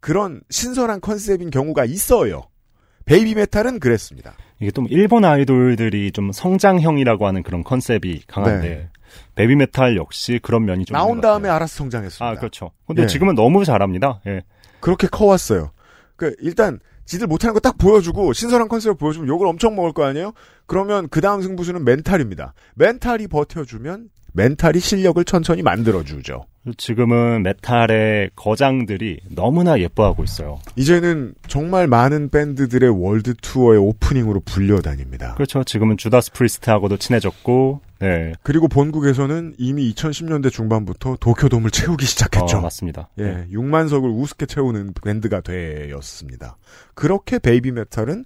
[0.00, 2.42] 그런 신선한 컨셉인 경우가 있어요.
[3.06, 4.34] 베이비 메탈은 그랬습니다.
[4.60, 8.88] 이게 또 일본 아이돌들이 좀 성장형이라고 하는 그런 컨셉이 강한데 네.
[9.34, 11.48] 베이비 메탈 역시 그런 면이 좀 나온 다음에.
[11.48, 12.24] 알아서 성장했습니다.
[12.26, 12.70] 아 그렇죠.
[12.86, 13.06] 근데 예.
[13.06, 14.20] 지금은 너무 잘합니다.
[14.26, 14.42] 예.
[14.80, 15.72] 그렇게 커왔어요.
[16.16, 20.32] 그 일단 지들 못하는 거 딱 보여주고 신선한 컨셉을 보여주면 욕을 엄청 먹을 거 아니에요?
[20.66, 22.54] 그러면 그 다음 승부수는 멘탈입니다.
[22.74, 26.46] 멘탈이 버텨주면 멘탈이 실력을 천천히 만들어주죠.
[26.76, 30.60] 지금은 메탈의 거장들이 너무나 예뻐하고 있어요.
[30.76, 35.34] 이제는 정말 많은 밴드들의 월드 투어의 오프닝으로 불려다닙니다.
[35.34, 35.62] 그렇죠.
[35.64, 38.32] 지금은 주다스 프리스트하고도 친해졌고, 네.
[38.42, 42.58] 그리고 본국에서는 이미 2010년대 중반부터 도쿄돔을 채우기 시작했죠.
[42.58, 43.08] 어, 맞습니다.
[43.18, 43.46] 예, 네.
[43.52, 46.56] 6만 석을 우습게 채우는 밴드가 되었습니다.
[46.94, 48.24] 그렇게 베이비 메탈은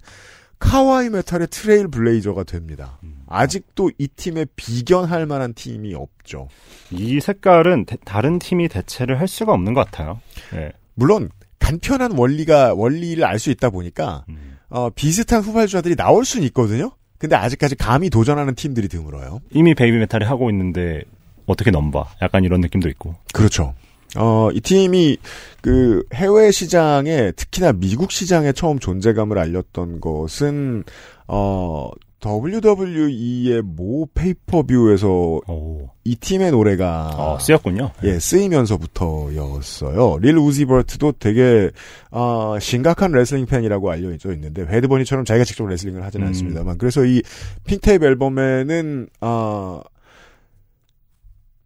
[0.59, 2.99] 카와이 메탈의 trailblazer가 됩니다.
[3.03, 3.18] 음.
[3.29, 6.47] 아직도 이 팀에 비견할 만한 팀이 없죠.
[6.91, 10.19] 이 색깔은 대- 다른 팀이 대체를 할 수가 없는 것 같아요.
[10.55, 10.71] 예.
[10.95, 14.57] 물론 간편한 원리가 원리를 알 수 있다 보니까 음.
[14.69, 16.91] 어, 비슷한 후발주자들이 나올 수는 있거든요.
[17.19, 19.41] 근데 아직까지 감히 도전하는 팀들이 드물어요.
[19.51, 21.03] 이미 베이비 메탈이 하고 있는데
[21.45, 22.05] 어떻게 넘봐?
[22.21, 23.15] 약간 이런 느낌도 있고.
[23.33, 23.73] 그렇죠.
[24.17, 25.17] 어, 이 팀이
[25.61, 30.83] 그 해외 시장에 특히나 미국 시장에 처음 존재감을 알렸던 것은
[31.27, 31.91] 어,
[32.25, 35.07] WWE의 모 페이퍼뷰에서
[35.47, 37.91] 오, 이 팀의 노래가 어, 쓰였군요.
[38.03, 40.17] 예, 쓰이면서부터였어요.
[40.19, 41.71] 릴 우지버트도 되게
[42.11, 46.27] 아, 심각한 레슬링 팬이라고 알려져 있는데 배드 버니처럼 자기가 직접 레슬링을 하지는 음.
[46.27, 47.21] 않습니다만 그래서 이
[47.65, 49.81] Pink Tape 앨범에는 아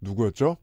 [0.02, 0.58] 누구였죠?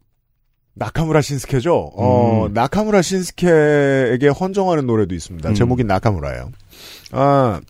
[0.75, 1.75] 나카무라 신스케죠.
[1.95, 2.55] 어, 음.
[2.55, 5.49] 나카무라 신스케에게 헌정하는 노래도 있습니다.
[5.49, 5.55] 음.
[5.55, 6.53] 제목이 나카무라예요.
[7.13, 7.61] 아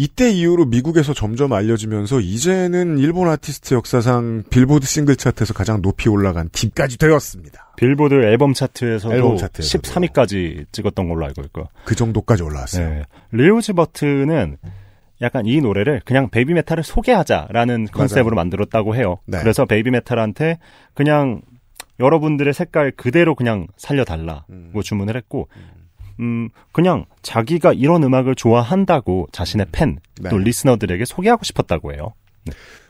[0.00, 6.50] 이때 이후로 미국에서 점점 알려지면서 이제는 일본 아티스트 역사상 빌보드 싱글 차트에서 가장 높이 올라간
[6.52, 7.72] 팀까지 되었습니다.
[7.76, 9.82] 빌보드 앨범 차트에서도 앨범 차트에서도.
[9.82, 11.66] 13위까지 찍었던 걸로 알고 있고요.
[11.84, 12.88] 그 정도까지 올라왔어요.
[12.88, 13.02] 네.
[13.32, 14.58] 릴 우지 버트는
[15.20, 19.18] 약간 이 노래를 그냥 베이비 메탈을 소개하자라는 컨셉으로 만들었다고 해요.
[19.26, 19.40] 네.
[19.40, 20.60] 그래서 베이비 메탈한테
[20.94, 21.42] 그냥
[21.98, 24.72] 여러분들의 색깔 그대로 그냥 살려달라고 음.
[24.80, 25.77] 주문을 했고, 음,
[26.72, 30.30] 그냥 자기가 이런 음악을 좋아한다고 자신의 팬, 네.
[30.30, 32.14] 또 리스너들에게 소개하고 싶었다고 해요.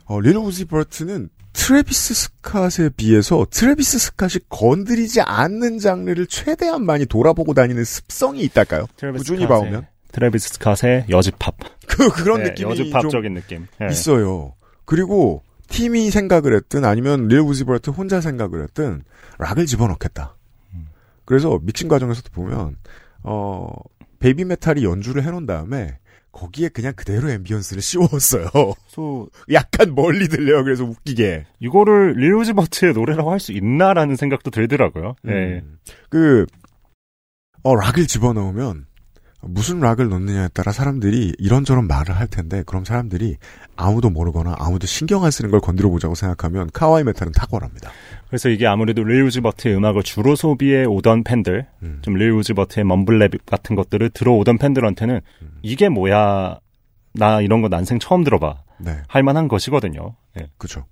[0.05, 7.53] 어, 릴 우지 버트는 트래비스 스캇에 비해서 트래비스 스캇이 건드리지 않는 장르를 최대한 많이 돌아보고
[7.53, 8.85] 다니는 습성이 있달까요?
[9.17, 11.55] 꾸준히 봐오면 트래비스 스캇의 여집합.
[11.87, 13.67] 그 그런 네, 느낌이 좀 여집합적인 느낌.
[13.79, 13.87] 네.
[13.91, 14.53] 있어요.
[14.85, 19.03] 그리고 팀이 생각을 했든 아니면 릴 우지 버트 혼자 생각을 했든
[19.37, 20.35] 락을 집어넣겠다.
[21.25, 22.75] 그래서 믹싱 과정에서도 보면
[23.23, 23.69] 어
[24.19, 25.97] 베이비 메탈이 연주를 해놓은 다음에
[26.31, 28.49] 거기에 그냥 그대로 ambience를 씌웠어요.
[28.53, 30.63] 그래서 약간 멀리 들려요.
[30.63, 31.45] 그래서 웃기게.
[31.59, 35.15] 이거를 릴 우지 버트의 노래라고 할 수 있나라는 생각도 들더라고요.
[35.23, 35.59] 네.
[35.63, 35.79] 음.
[36.09, 36.45] 그,
[37.63, 38.85] 어, 락을 집어넣으면,
[39.41, 43.37] 무슨 락을 넣느냐에 따라 사람들이 이런저런 말을 할 텐데, 그럼 사람들이
[43.75, 47.89] 아무도 모르거나 아무도 신경 안 쓰는 걸 건드려 보자고 생각하면 카와이 메탈은 탁월합니다.
[48.27, 51.99] 그래서 이게 아무래도 릴 우지 버트의 음악을 주로 소비해 오던 팬들, 음.
[52.01, 55.51] 좀 릴 우지 버트의 mumble rap 같은 것들을 들어오던 팬들한테는 음.
[55.61, 56.59] 이게 뭐야,
[57.13, 58.63] 나 이런 거 난생 처음 들어봐.
[58.79, 60.15] 네, 할 만한 것이거든요.
[60.37, 60.49] 예.
[60.57, 60.85] 그죠.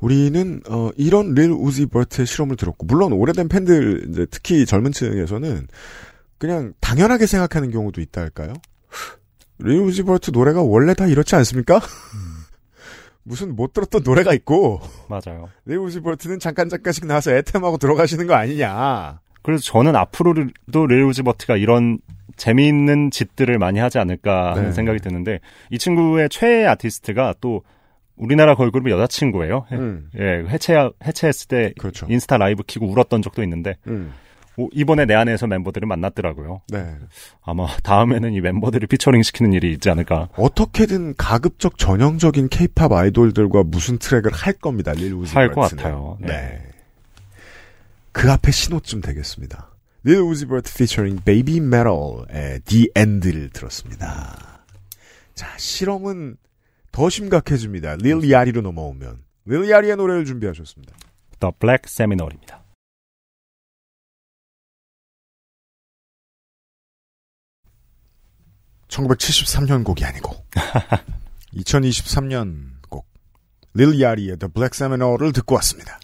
[0.00, 5.66] 우리는, 어, 이런 릴 우지 버트의 실험을 들었고, 물론 오래된 팬들, 이제 특히 젊은 층에서는
[6.38, 8.52] 그냥 당연하게 생각하는 경우도 있다 할까요?
[9.58, 11.80] 릴 우지 버트 노래가 원래 다 이렇지 않습니까?
[13.22, 15.48] 무슨 못 들었던 노래가 있고, 맞아요.
[15.64, 19.20] 릴 우지 버트는 잠깐 잠깐씩 나와서 애템하고 들어가시는 거 아니냐.
[19.44, 21.98] 그래서 저는 앞으로도 릴 우지 버트가 이런
[22.36, 24.72] 재미있는 짓들을 많이 하지 않을까 하는 네.
[24.72, 27.62] 생각이 드는데 이 친구의 최애 아티스트가 또
[28.16, 29.66] 우리나라 걸그룹의 여자친구예요.
[29.70, 29.76] 예.
[29.76, 30.74] 음, 예, 해체
[31.06, 32.06] 해체했을 때 그렇죠.
[32.08, 34.23] 인스타 라이브 키고 울었던 적도 있는데 음, 오,
[34.72, 36.62] 이번에 내 안에서 멤버들을 만났더라고요.
[36.68, 36.96] 네.
[37.42, 40.28] 아마 다음에는 이 멤버들을 피처링 시키는 일이 있지 않을까.
[40.36, 45.82] 어떻게든 가급적 전형적인 케이팝 아이돌들과 무슨 트랙을 할 겁니다, 릴 우지 할것 버트는.
[45.82, 46.18] 같아요.
[46.20, 46.28] 네.
[46.28, 46.62] 네.
[48.12, 49.70] 그 앞에 신호쯤 되겠습니다.
[50.04, 54.64] 릴 우지 버트 피처링 베이비 메탈의 The End를 들었습니다.
[55.34, 56.36] 자, 실험은
[56.92, 57.96] 더 심각해집니다.
[57.96, 59.18] 릴 야티로 넘어오면.
[59.46, 60.94] 릴 야티의 노래를 준비하셨습니다.
[61.40, 62.63] The Black Seminole입니다.
[68.94, 70.32] 1973년 곡이 아니고
[71.56, 72.54] 2023년
[72.88, 73.06] 곡.
[73.74, 75.98] 릴 야리의 The Black Seminol을 듣고 왔습니다.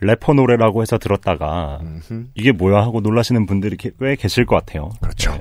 [0.00, 2.28] 래퍼 노래라고 해서 들었다가 음흠.
[2.34, 4.90] 이게 뭐야 하고 놀라시는 분들이 게- 꽤 계실 것 같아요.
[5.00, 5.38] 그렇죠.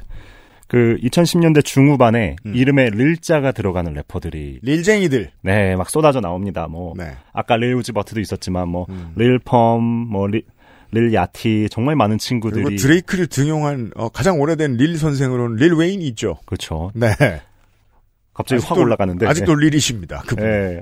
[0.67, 2.53] 그 2010년대 중후반에 음.
[2.55, 5.31] 이름에 릴자가 들어가는 래퍼들이 릴쟁이들.
[5.41, 6.67] 네, 막 쏟아져 나옵니다.
[6.67, 7.15] 뭐 네.
[7.33, 9.13] 아까 릴우즈 버트도 있었지만 뭐 음.
[9.15, 10.43] 릴펌, 뭐 릴,
[10.91, 16.05] 릴 야티 정말 많은 그리고 친구들이 드레이크를 등용한 어, 가장 오래된 릴 선생으로는 릴 웨인이
[16.09, 16.39] 있죠.
[16.45, 16.91] 그렇죠.
[16.93, 17.07] 네.
[18.33, 20.23] 갑자기 확 올라가는데 아직도 Lil이십니다.
[20.25, 20.45] 그분.
[20.45, 20.81] 네.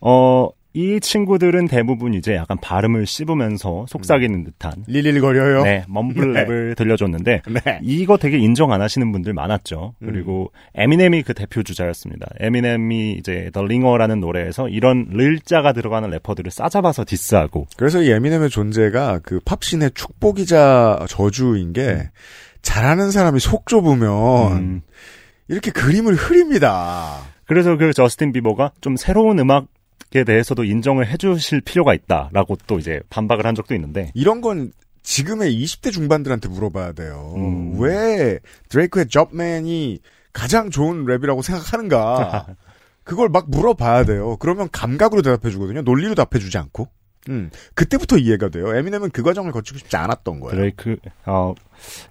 [0.00, 5.64] 어, 이 친구들은 대부분 이제 약간 발음을 씹으면서 속삭이는 듯한 릴릴거려요.
[5.64, 7.80] 네, mumble rap을 들려줬는데 네.
[7.82, 9.94] 이거 되게 인정 안 하시는 분들 많았죠.
[10.00, 10.06] 음.
[10.06, 12.26] 그리고 에미넴이 그 대표 주자였습니다.
[12.40, 19.20] 에미넴이 이제 The Ringer라는 노래에서 이런 Lil자가 들어가는 래퍼들을 싸잡아서 디스하고 그래서 이 에미넴의 존재가
[19.22, 22.10] 그 팝신의 축복이자 저주인 게
[22.62, 24.82] 잘하는 사람이 속 좁으면 음,
[25.48, 27.18] 이렇게 그림을 흐립니다.
[27.44, 29.66] 그래서 그 저스틴 비버가 좀 새로운 음악
[30.14, 35.52] 에 대해서도 인정을 해주실 필요가 있다라고 또 이제 반박을 한 적도 있는데 이런 건 지금의
[35.62, 37.34] 20대 중반들한테 물어봐야 돼요.
[37.36, 37.80] 음.
[37.80, 38.38] 왜
[38.68, 40.00] 드레이크의 Jumpman이
[40.32, 42.46] 가장 좋은 랩이라고 생각하는가?
[43.04, 44.36] 그걸 막 물어봐야 돼요.
[44.38, 45.82] 그러면 감각으로 대답해 주거든요.
[45.82, 46.88] 논리로 답해 주지 않고.
[47.28, 47.50] 음.
[47.74, 48.74] 그때부터 이해가 돼요.
[48.74, 50.56] 에미넴은 그 과정을 거치고 싶지 않았던 거예요.
[50.56, 51.54] 드레이크, 어,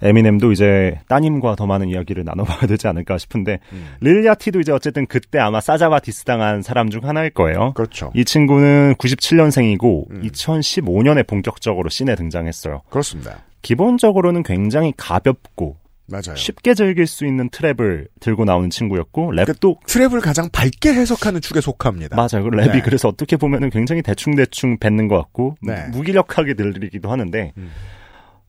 [0.01, 3.95] 에미넴도 이제 따님과 더 많은 이야기를 나눠봐야 되지 않을까 싶은데 음.
[4.01, 7.73] 릴야티도 이제 어쨌든 그때 아마 싸잡아 디스당한 사람 중 하나일 거예요.
[7.73, 8.11] 그렇죠.
[8.15, 10.21] 이 친구는 97년생이고 음.
[10.23, 12.81] 2015년에 본격적으로 씬에 등장했어요.
[12.89, 13.39] 그렇습니다.
[13.61, 15.77] 기본적으로는 굉장히 가볍고
[16.11, 16.35] 맞아요.
[16.35, 22.15] 쉽게 즐길 수 있는 트랩을 들고 나오는 친구였고 랩도 트랩을 가장 밝게 해석하는 축에 속합니다.
[22.15, 22.43] 맞아요.
[22.43, 22.81] 그 랩이 네.
[22.81, 25.87] 그래서 어떻게 보면은 굉장히 대충대충 뱉는 것 같고 네.
[25.91, 27.71] 무기력하게 들리기도 하는데 음.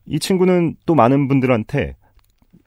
[0.05, 1.95] 이 친구는 또 많은 분들한테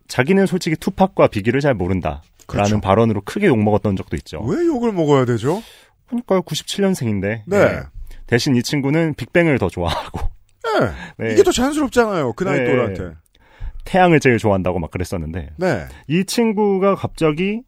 [0.08, 2.80] 자기는 솔직히 투팍과 비기를 잘 모른다라는 그렇죠.
[2.80, 4.40] 발언으로 크게 욕 먹었던 적도 있죠.
[4.42, 5.62] 왜 욕을 먹어야 되죠?
[6.06, 7.80] 그러니까 97년생인데 네.
[8.26, 10.20] 대신 이 친구는 빅뱅을 더 좋아하고
[10.64, 10.90] 네.
[11.18, 11.32] 네.
[11.32, 12.32] 이게 더 자연스럽잖아요.
[12.34, 12.64] 그 나이 네.
[12.64, 13.10] 또래한테.
[13.86, 15.86] 태양을 제일 좋아한다고 막 그랬었는데 네.
[16.08, 17.62] 이 친구가 갑자기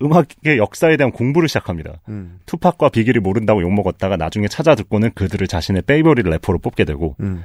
[0.00, 2.00] 음악의 역사에 대한 공부를 시작합니다.
[2.08, 2.38] 음.
[2.46, 7.42] 투팍과 비기를 모른다고 욕먹었다가 나중에 찾아 듣고는 그들을 자신의 페이버릿 래퍼로 뽑게 되고 음.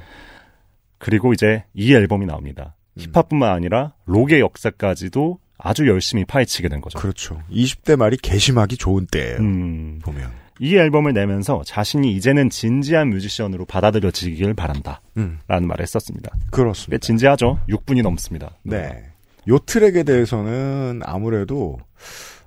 [0.98, 2.76] 그리고 이제 이 앨범이 나옵니다.
[2.96, 6.98] 힙합뿐만 아니라 록의 역사까지도 아주 열심히 파헤치게 된 거죠.
[6.98, 7.42] 그렇죠.
[7.50, 9.38] 20대 말이 개심하기 좋은 때예요.
[9.38, 10.43] 음, 보면.
[10.60, 15.00] 이 앨범을 내면서 자신이 이제는 진지한 뮤지션으로 받아들여지길 바란다.
[15.16, 15.38] 음.
[15.48, 16.30] 라는 말을 했었습니다.
[16.32, 17.04] 꽤 그렇습니다.
[17.04, 17.60] 진지하죠?
[17.68, 18.50] 6분이 넘습니다.
[18.62, 19.10] 네.
[19.48, 21.78] 요 트랙에 대해서는 아무래도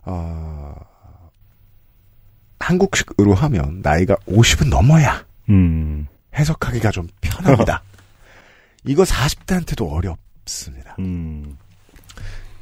[0.04, 0.74] 어,
[2.60, 7.84] 한국식으로 하면 나이가 50은 넘어야 음, 해석하기가 좀 편합니다.
[8.86, 10.96] 이거 40대한테도 어렵습니다.
[11.00, 11.58] 음,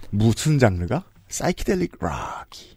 [0.10, 1.04] 무슨 장르가?
[1.28, 2.75] 사이키델릭 락이.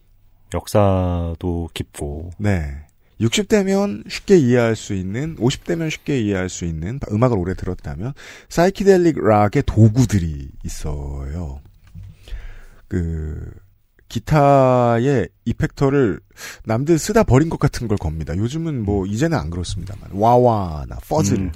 [0.55, 2.87] 역사도 깊고, 네.
[3.21, 8.13] 60대면 쉽게 이해할 수 있는, 50대면 쉽게 이해할 수 있는 음악을 오래 들었다면
[8.49, 11.61] 사이키델릭 락의 도구들이 있어요.
[12.87, 13.51] 그
[14.09, 16.21] 기타의 이펙터를
[16.65, 18.37] 남들 쓰다 버린 것 같은 걸 겁니다.
[18.37, 21.53] 요즘은 뭐 이제는 안 그렇습니다만 와와나 퍼즐 음.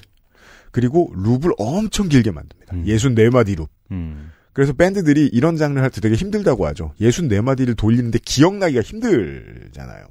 [0.70, 2.76] 그리고 룹을 엄청 길게 만듭니다.
[2.76, 2.84] 음.
[2.84, 3.70] 64마디 룹.
[3.90, 6.92] 음, 그래서 밴드들이 이런 장르를 할때 되게 힘들다고 하죠.
[7.00, 10.06] 64마디를 돌리는데 기억나기가 힘들잖아요.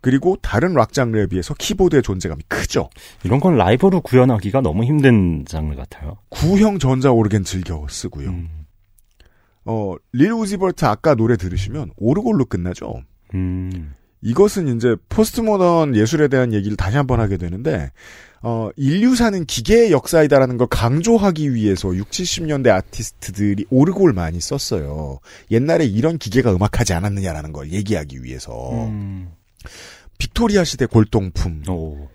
[0.00, 2.90] 그리고 다른 락 장르에 비해서 키보드의 존재감이 크죠.
[3.24, 6.18] 이런 건 라이브로 구현하기가 너무 힘든 장르 같아요.
[6.28, 8.28] 구형 전자 오르겐 즐겨 쓰고요.
[8.28, 8.48] 음,
[9.64, 13.02] 어, 릴 우지버트 아까 노래 들으시면 오르골로 끝나죠.
[13.34, 17.90] 음, 이것은 이제 포스트 모던 예술에 대한 얘기를 다시 한번 하게 되는데
[18.42, 25.18] 어, 인류사는 기계의 역사이다라는 걸 강조하기 위해서 60, 70년대 아티스트들이 오르골 많이 썼어요.
[25.50, 28.70] 옛날에 이런 기계가 음악하지 않았느냐라는 걸 얘기하기 위해서.
[28.86, 29.32] 음,
[30.18, 32.08] 빅토리아 시대 골동품이나 오,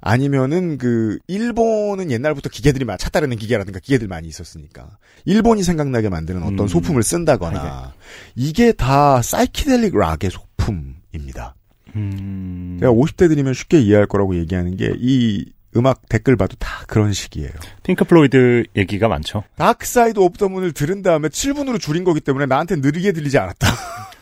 [0.00, 4.98] 아니면은 그 일본은 옛날부터 기계들이 많 차따르는 기계라든가 기계들 많이 있었으니까.
[5.24, 6.68] 일본이 생각나게 만드는 어떤 음.
[6.68, 7.92] 소품을 쓴다거나.
[8.34, 11.54] 이게 다 사이키델릭 락의 소품 입니다.
[11.96, 15.44] 음, 제가 50대들이면 쉽게 이해할 거라고 얘기하는 게 이
[15.76, 17.50] 음악 댓글 봐도 다 그런 식이에요.
[17.82, 19.42] 핑크 플로이드 얘기가 많죠.
[19.56, 23.66] Dark Side of the Moon을 들은 다음에 7분으로 줄인 거기 때문에 나한테 느리게 들리지 않았다.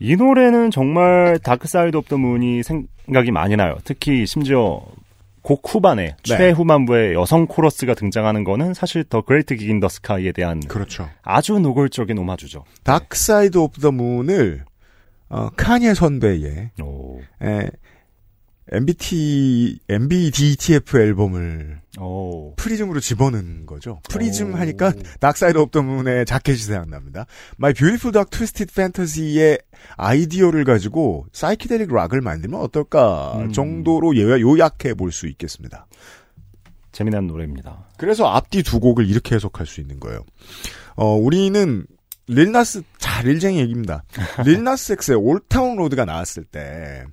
[0.00, 3.78] 이 노래는 정말 Dark Side of the Moon이 생각이 많이 나요.
[3.84, 4.82] 특히 심지어
[5.42, 6.36] 곡 후반에 네.
[6.36, 11.08] 최후반부에 여성 코러스가 등장하는 거는 사실 The Great Gig in the Sky에 대한 그렇죠.
[11.22, 12.64] 아주 노골적인 오마주죠.
[12.84, 14.64] Dark Side of the Moon을
[15.30, 17.70] 어, 카니에 선배의 오, 에,
[18.72, 24.00] MBT, MBDTF 앨범을 오, 프리즘으로 집어넣은 거죠.
[24.08, 24.56] 프리즘 오.
[24.56, 27.26] 하니까 Dark Side of the Moon의 자켓이 생각납니다.
[27.58, 29.58] My Beautiful Dark Twisted Fantasy의
[29.96, 33.52] 아이디어를 가지고 사이키델릭 락을 만들면 어떨까 음.
[33.52, 35.86] 정도로 요- 요약해 볼 수 있겠습니다.
[36.92, 37.88] 재미난 노래입니다.
[37.96, 40.24] 그래서 앞뒤 두 곡을 이렇게 해석할 수 있는 거예요.
[40.96, 41.86] 어, 우리는
[42.30, 44.04] 릴나스, 자, 릴쟁이 얘기입니다.
[44.44, 47.04] 릴나스 X의 Old Town Road가 나왔을 때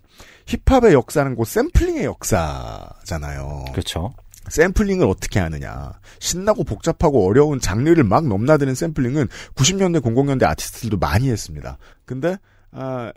[0.46, 3.66] 힙합의 역사는 곧 샘플링의 역사잖아요.
[3.72, 4.14] 그렇죠.
[4.50, 5.94] 샘플링을 어떻게 하느냐.
[6.20, 11.78] 신나고 복잡하고 어려운 장르를 막 넘나드는 샘플링은 90년대, 00년대 아티스트들도 많이 했습니다.
[12.06, 12.38] 근데,
[12.72, 13.12] 아,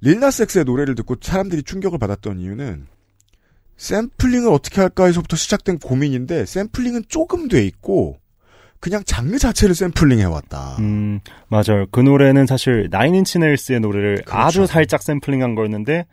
[0.00, 2.86] 릴나스 X의 노래를 듣고 사람들이 충격을 받았던 이유는
[3.76, 8.18] 샘플링을 어떻게 할까에서부터 시작된 고민인데 샘플링은 조금 돼 있고
[8.80, 10.76] 그냥 장르 자체를 샘플링 해왔다.
[10.78, 11.86] 음, 맞아요.
[11.90, 14.38] 그 노래는 사실 나인인치 네일스의 노래를 그렇죠.
[14.38, 16.06] 아주 살짝 샘플링한 거였는데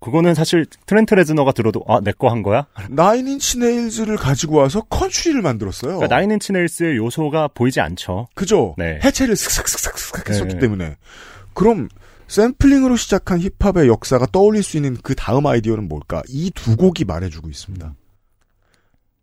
[0.00, 2.66] 그거는 사실 트렌트 레즈너가 들어도 아, 내 거 한 거야?
[2.90, 5.96] 나인인치 네일즈를 가지고 와서 컨츄리를 만들었어요.
[5.96, 8.28] 그러니까 나인인치 네일스의 요소가 보이지 않죠.
[8.34, 8.74] 그죠?
[8.78, 8.98] 네.
[9.04, 10.58] 해체를 슥슥슥슥 했었기 네.
[10.60, 10.96] 때문에.
[11.54, 11.88] 그럼
[12.28, 16.22] 샘플링으로 시작한 힙합의 역사가 떠올릴 수 있는 그 다음 아이디어는 뭘까?
[16.28, 17.94] 이 두 곡이 말해주고 있습니다.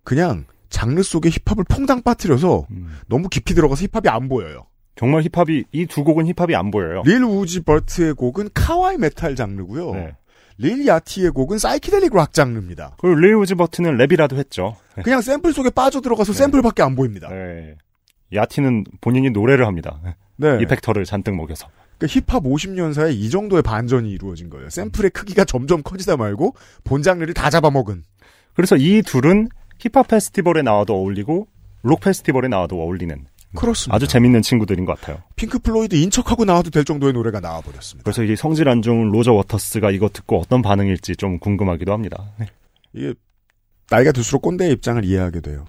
[0.04, 2.97] 그냥 장르 속에 힙합을 퐁당 빠뜨려서 음.
[3.07, 4.65] 너무 깊이 들어가서 힙합이 안 보여요.
[4.95, 7.03] 정말 힙합이 이 두 곡은 힙합이 안 보여요.
[7.05, 9.93] 릴 우지 버트의 곡은 kawaii metal 장르고요.
[9.93, 10.15] 네.
[10.57, 12.95] 릴 야티의 곡은 사이키델릭 락 장르입니다.
[12.99, 14.75] 그리고 릴 우지 버트는 랩이라도 했죠.
[15.03, 16.38] 그냥 샘플 속에 빠져 들어가서 네.
[16.39, 17.27] 샘플밖에 안 보입니다.
[17.29, 17.75] 네.
[18.33, 19.99] 야티는 본인이 노래를 합니다.
[20.38, 20.57] 네.
[20.62, 21.67] 이펙터를 잔뜩 먹여서.
[21.97, 24.69] 그러니까 힙합 50년사에 이 정도의 반전이 이루어진 거예요.
[24.69, 28.03] 샘플의 크기가 점점 커지다 말고 본 장르를 다 잡아먹은.
[28.55, 29.49] 그래서 이 둘은
[29.84, 31.47] 힙합 페스티벌에 나와도 어울리고
[31.81, 33.25] 록 페스티벌에 나와도 어울리는
[33.55, 33.95] 그렇습니다.
[33.95, 35.21] 아주 재밌는 친구들인 것 같아요.
[35.36, 38.03] 핑크 플로이드 인척하고 나와도 될 정도의 노래가 나와버렸습니다.
[38.03, 42.31] 그래서 이 성질 안 좋은 로저 워터스가 이거 듣고 어떤 반응일지 좀 궁금하기도 합니다.
[42.39, 42.47] 네.
[42.93, 43.13] 이게
[43.89, 45.65] 나이가 들수록 꼰대의 입장을 이해하게 돼요.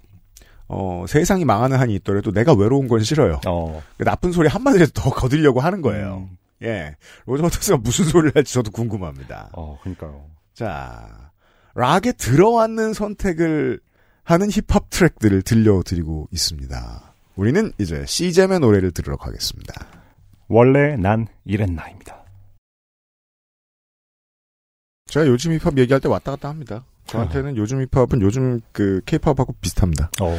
[0.69, 3.41] 어, 세상이 망하는 한이 있더라도 내가 외로운 건 싫어요.
[3.47, 6.29] 어, 그 나쁜 소리 한마디라도 더 거들려고 하는 거예요.
[6.31, 6.97] 음, 예.
[7.27, 9.51] 로저 워터스가 무슨 소리를 할지 저도 궁금합니다.
[9.53, 10.25] 어, 그러니까요.
[10.55, 11.33] 자,
[11.75, 13.81] 락에 들어왔는 선택을
[14.25, 17.15] 하는 힙합 트랙들을 들려드리고 있습니다.
[17.37, 19.75] 우리는 이제 시잼의 노래를 들으러 가겠습니다.
[20.49, 22.25] 원래 난 이랬나입니다.
[25.07, 26.85] 제가 요즘 힙합 얘기할 때 왔다 갔다 합니다.
[27.07, 30.11] 저한테는 요즘 힙합은 요즘 그 케이팝하고 비슷합니다.
[30.23, 30.37] 어,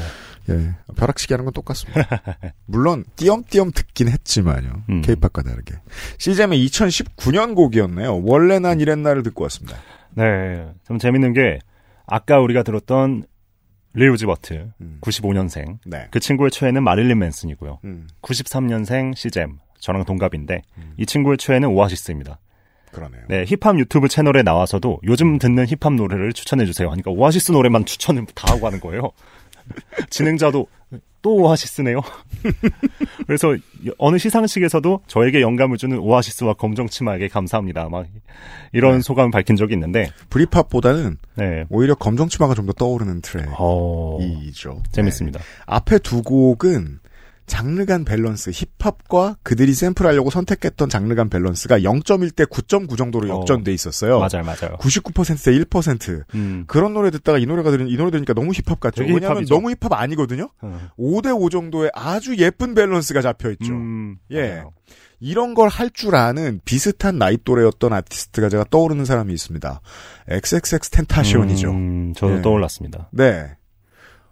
[0.50, 0.76] 예.
[0.96, 2.02] 벼락치기 하는 건 똑같습니다.
[2.66, 4.84] 물론 띄엄띄엄 듣긴 했지만요.
[4.90, 5.02] 음.
[5.02, 5.76] 케이팝과 다르게.
[6.18, 8.24] 씨잼의 2019년 곡이었네요.
[8.24, 9.78] 원래 난 이랬나를 듣고 왔습니다.
[10.16, 11.60] 네, 좀 재밌는 게
[12.08, 13.26] 아까 우리가 들었던
[13.96, 14.98] 릴 우지 버트, 음.
[15.02, 15.80] 95년생.
[15.86, 16.08] 네.
[16.12, 17.80] 그 친구의 최애는 마릴린 맨슨이고요.
[17.86, 20.94] 음, 93년생 씨잼, 저랑 동갑인데 음.
[20.98, 22.40] 이 친구의 최애는 오아시스입니다.
[22.92, 23.24] 그러네요.
[23.28, 26.90] 네, 힙합 유튜브 채널에 나와서도 요즘 듣는 힙합 노래를 추천해 주세요.
[26.92, 29.12] 하니까 오아시스 노래만 추천을 다 하고 하는 거예요.
[30.10, 30.68] 진행자도
[31.26, 32.02] 또 오아시스네요.
[33.26, 33.58] 그래서
[33.98, 37.90] 어느 시상식에서도 저에게 영감을 주는 오아시스와 검정 치마에게 감사합니다.
[37.90, 38.06] 막
[38.74, 39.02] 이런 네.
[39.02, 43.56] 소감을 밝힌 적이 있는데, 브릿팝보다는 네, 오히려 검정 치마가 좀 더 떠오르는 트랙이죠.
[43.58, 44.92] 어, 네.
[44.92, 45.40] 재밌습니다.
[45.66, 47.00] 앞에 두 곡은
[47.48, 53.40] 장르 간 밸런스, 힙합과 그들이 샘플하려고 선택했던 장르 간 밸런스가 0.1대 9.9 정도로 어.
[53.40, 54.20] 역전돼 있었어요.
[54.20, 54.78] 맞아요, 맞아요.
[54.80, 56.24] 99%대 1%.
[56.36, 59.04] 음, 그런 노래 듣다가 이 노래가 들으, 이 노래 들으니까 너무 힙합 같죠.
[59.04, 59.54] 왜냐하면 힙합이죠.
[59.56, 60.50] 너무 힙합 아니거든요.
[60.62, 63.74] 어, 5대5 정도의 아주 예쁜 밸런스가 잡혀 있죠.
[63.74, 64.50] 음, 예.
[64.50, 64.72] 맞아요.
[65.22, 69.82] 이런 걸 할 줄 아는 비슷한 나이 또래였던 아티스트가 제가 떠오르는 사람이 있습니다.
[70.28, 71.72] XXX 텐타시온이죠.
[71.72, 72.42] 음, 저도 예.
[72.42, 73.10] 떠올랐습니다.
[73.14, 73.52] 네.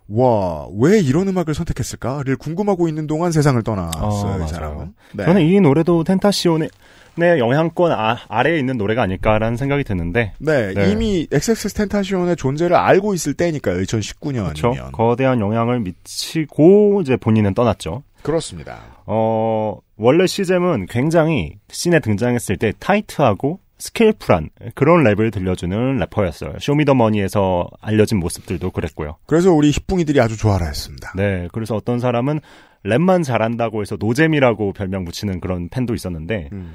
[0.10, 4.48] 와, 왜 이런 음악을 선택했을까를 궁금하고 있는 동안 세상을 떠났어요, 어, 이.
[4.48, 4.94] 사람은.
[5.14, 5.26] 네.
[5.26, 6.70] 저는 이 노래도 텐타시온의
[7.16, 10.92] 내 영향권 아, 아래에 있는 노래가 아닐까라는 생각이 드는데, 네, 네.
[10.92, 14.56] 이미 XXX 텐타시온의 존재를 알고 있을 때니까요, 2019년이면.
[14.56, 14.74] 그렇죠.
[14.92, 18.04] 거대한 영향을 미치고 이제 본인은 떠났죠.
[18.24, 18.80] 그렇습니다.
[19.06, 26.54] 어, 원래 씨잼은 굉장히 scene에 등장했을 때 타이트하고 skillful한 그런 랩을 들려주는 래퍼였어요.
[26.60, 29.18] 쇼미더머니에서 알려진 모습들도 그랬고요.
[29.26, 31.12] 그래서 우리 힙붕이들이 아주 좋아라 했습니다.
[31.18, 32.40] 네, 그래서 어떤 사람은
[32.86, 36.74] 랩만 잘한다고 해서 노잼이라고 별명 붙이는 그런 팬도 있었는데, 음,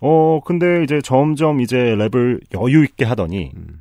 [0.00, 3.80] 어, 근데 이제 점점 이제 랩을 여유 있게 하더니 음.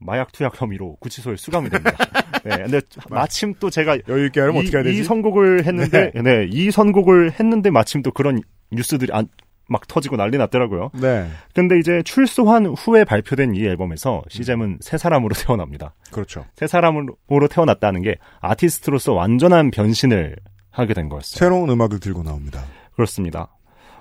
[0.00, 1.92] 마약 투약 혐의로 구치소에 수감이 됩니다.
[2.42, 4.98] 네, 근데 마침 또 제가 여유 있게 하면 이, 어떻게 해야 되지?
[4.98, 6.48] 이 선곡을 했는데, 네.
[6.50, 8.40] 이 선곡을 했는데 마침 또 그런
[8.72, 9.28] 뉴스들이 안,
[9.70, 10.90] 막 터지고 난리 났더라고요.
[11.00, 15.94] 네, 근데 이제 출소한 후에 발표된 이 앨범에서 시잼은 새 사람으로 태어납니다.
[16.10, 16.44] 그렇죠.
[16.56, 20.36] 새 사람으로 태어났다는 게 아티스트로서 완전한 변신을
[20.70, 21.38] 하게 된 거였어요.
[21.38, 22.62] 새로운 음악을 들고 나옵니다.
[22.94, 23.48] 그렇습니다.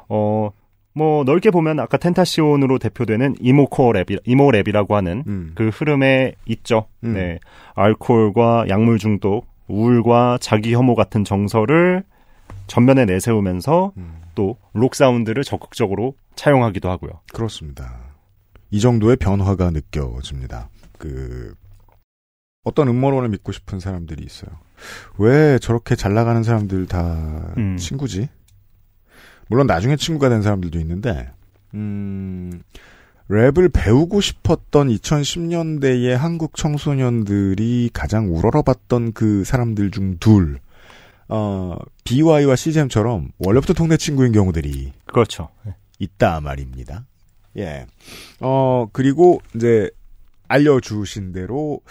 [0.09, 0.49] 어,
[0.93, 5.51] 뭐 넓게 보면 아까 텐타시온으로 대표되는 emocore 랩이 emo 랩이라고 하는 음.
[5.55, 6.88] 그 흐름에 있죠.
[7.03, 7.13] 음.
[7.13, 7.39] 네.
[7.76, 12.03] 알코올과 약물 중독, 우울과 자기 혐오 같은 정서를
[12.67, 14.15] 전면에 내세우면서 음.
[14.40, 17.20] 또 록 사운드를 적극적으로 차용하기도 하고요.
[17.34, 18.00] 그렇습니다.
[18.72, 20.70] 이 정도의 변화가 느껴집니다.
[20.98, 21.54] 그
[22.64, 24.52] 어떤 음모론을 믿고 싶은 사람들이 있어요.
[25.18, 27.76] 왜 저렇게 잘 나가는 사람들 다 음.
[27.76, 28.30] 친구지?
[29.50, 31.32] 물론 나중에 친구가 된 사람들도 있는데,
[31.74, 32.62] 음,
[33.30, 40.60] 랩을 배우고 싶었던 2010년대의 한국 청소년들이 가장 우러러봤던 그 사람들 중 둘,
[41.30, 45.50] 어, BY와 CGM처럼 원래부터 동네 친구인 경우들이 그렇죠.
[46.00, 47.06] 있다 말입니다.
[47.58, 47.86] 예.
[48.40, 49.90] 어, 그리고 이제
[50.48, 51.82] 알려주신 대로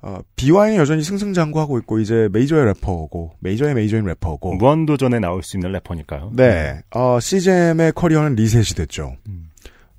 [0.00, 5.72] 어, BY는 여전히 승승장구하고 있고 이제 메이저의 래퍼고 메이저의 메이저인 래퍼고 무한도전에 나올 수 있는
[5.72, 6.32] 래퍼니까요.
[6.34, 6.80] 네.
[6.90, 9.16] 어, CJM의 커리어는 리셋이 됐죠.
[9.28, 9.50] 음.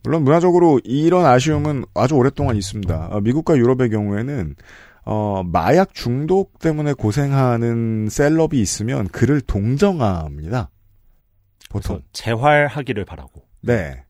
[0.04, 3.10] 물론 문화적으로 이런 아쉬움은 아주 오랫동안 있습니다.
[3.12, 4.56] 어, 미국과 유럽의 경우에는
[5.12, 10.70] 어, 마약 중독 때문에 고생하는 셀럽이 있으면 그를 동정합니다.
[11.68, 12.04] 보통.
[12.14, 13.42] 재활하기를 바라고.
[13.62, 14.04] 네.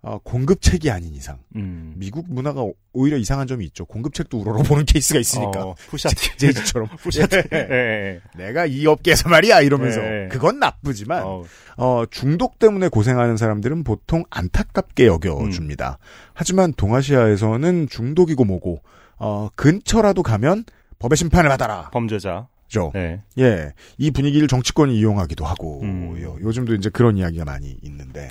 [0.00, 1.38] 어, 공급책이 아닌 이상.
[1.56, 1.92] 음.
[1.96, 3.84] 미국 문화가 오- 오히려 이상한 점이 있죠.
[3.84, 5.66] 공급책도 우러러보는 케이스가 있으니까.
[5.66, 6.38] 어, Pusha T.
[6.38, 6.88] 제이지처럼.
[6.96, 7.36] Pusha T.
[7.36, 8.20] 예, 예, 예.
[8.42, 10.28] 내가 이 업계에서 말이야 이러면서 예.
[10.30, 11.44] 그건 나쁘지만 어,
[11.76, 15.98] 어, 중독 때문에 고생하는 사람들은 보통 안타깝게 여겨줍니다.
[16.32, 18.80] 하지만 동아시아에서는 중독이고 뭐고
[19.18, 20.64] 어, 근처라도 가면
[20.98, 21.90] 법의 심판을 받아라.
[21.90, 22.48] 범죄자.
[22.68, 22.90] 죠.
[22.94, 23.22] 네.
[23.38, 26.20] 예, 이 분위기를 정치권이 이용하기도 하고 음.
[26.20, 28.30] 요 요즘도 이제 그런 이야기가 많이 있는데,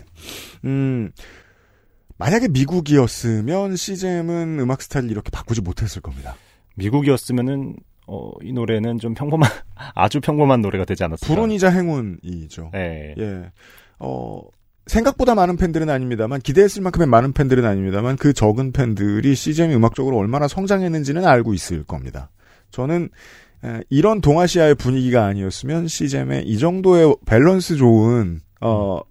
[0.64, 1.12] 음.
[2.20, 6.36] 만약에 미국이었으면 CJM은 음악 스타일을 이렇게 바꾸지 못했을 겁니다.
[6.76, 7.76] 미국이었으면은
[8.08, 9.50] 어, 이 노래는 좀 평범한
[9.94, 11.28] 아주 평범한 노래가 되지 않았을까?
[11.32, 12.72] 불운이자 행운이죠.
[12.76, 13.14] 예.
[13.18, 13.52] 예.
[14.00, 14.42] 어,
[14.88, 20.48] 생각보다 많은 팬들은 아닙니다만 기대했을 만큼의 많은 팬들은 아닙니다만 그 적은 팬들이 CGM이 음악적으로 얼마나
[20.48, 22.30] 성장했는지는 알고 있을 겁니다.
[22.72, 23.10] 저는
[23.64, 29.02] 에, 이런 동아시아의 분위기가 아니었으면 CGM의 이 정도의 밸런스 좋은 어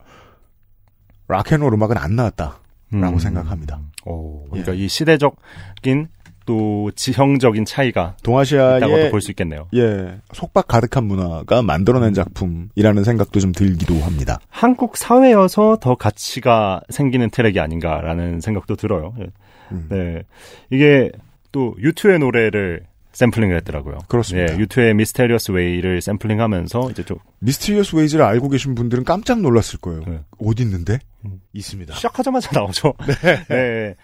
[1.29, 2.59] 락앤롤 음악은 안 나왔다라고
[2.93, 3.19] 음.
[3.19, 3.81] 생각합니다.
[4.05, 4.85] 오, 그러니까 예.
[4.85, 6.09] 이 시대적인
[6.47, 9.69] 또 지형적인 차이가 동아시아의 볼수 있겠네요.
[9.75, 14.39] 예 속박 가득한 문화가 만들어낸 작품이라는 생각도 좀 들기도 합니다.
[14.49, 19.15] 한국 사회여서 더 가치가 생기는 트랙이 아닌가라는 생각도 들어요.
[19.21, 19.27] 예.
[19.73, 19.89] 음.
[19.91, 20.23] 네.
[20.71, 21.11] 이게
[21.53, 23.99] 또 U2의 노래를 샘플링을 했더라고요.
[24.09, 24.53] 그렇습니다.
[24.53, 30.03] 예, U2의 Mysterious Ways를 샘플링하면서 이제 좀 Mysterious Ways를 알고 계신 분들은 깜짝 놀랐을 거예요.
[30.07, 30.21] 네.
[30.39, 30.99] 어디 있는데?
[31.25, 31.41] 음.
[31.55, 31.95] 있습니다.
[31.95, 32.93] 시작하자마자 나오죠.
[33.49, 33.95] 네.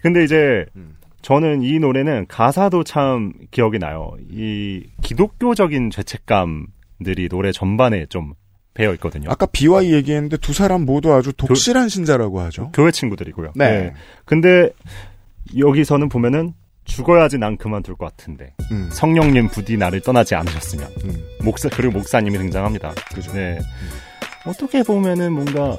[0.00, 0.96] 근데 이제 음.
[1.22, 4.12] 저는 이 노래는 가사도 참 기억이 나요.
[4.30, 8.34] 이 기독교적인 죄책감들이 노래 전반에 좀
[8.74, 9.30] 배어 있거든요.
[9.30, 12.70] 아까 BY 얘기했는데 두 사람 모두 아주 독실한 신자라고 하죠.
[12.72, 13.52] 교회 친구들이고요.
[13.54, 13.92] 네.
[14.24, 14.70] 근데
[15.56, 16.54] 여기서는 보면은
[16.84, 22.38] 죽어야지 난 그만둘 것 같은데 음, 성령님 부디 나를 떠나지 않으셨으면 음, 목사 그리고 목사님이
[22.38, 22.94] 등장합니다.
[23.14, 23.32] 그죠.
[23.32, 23.60] 네.
[24.44, 25.76] 어떻게 보면은 뭔가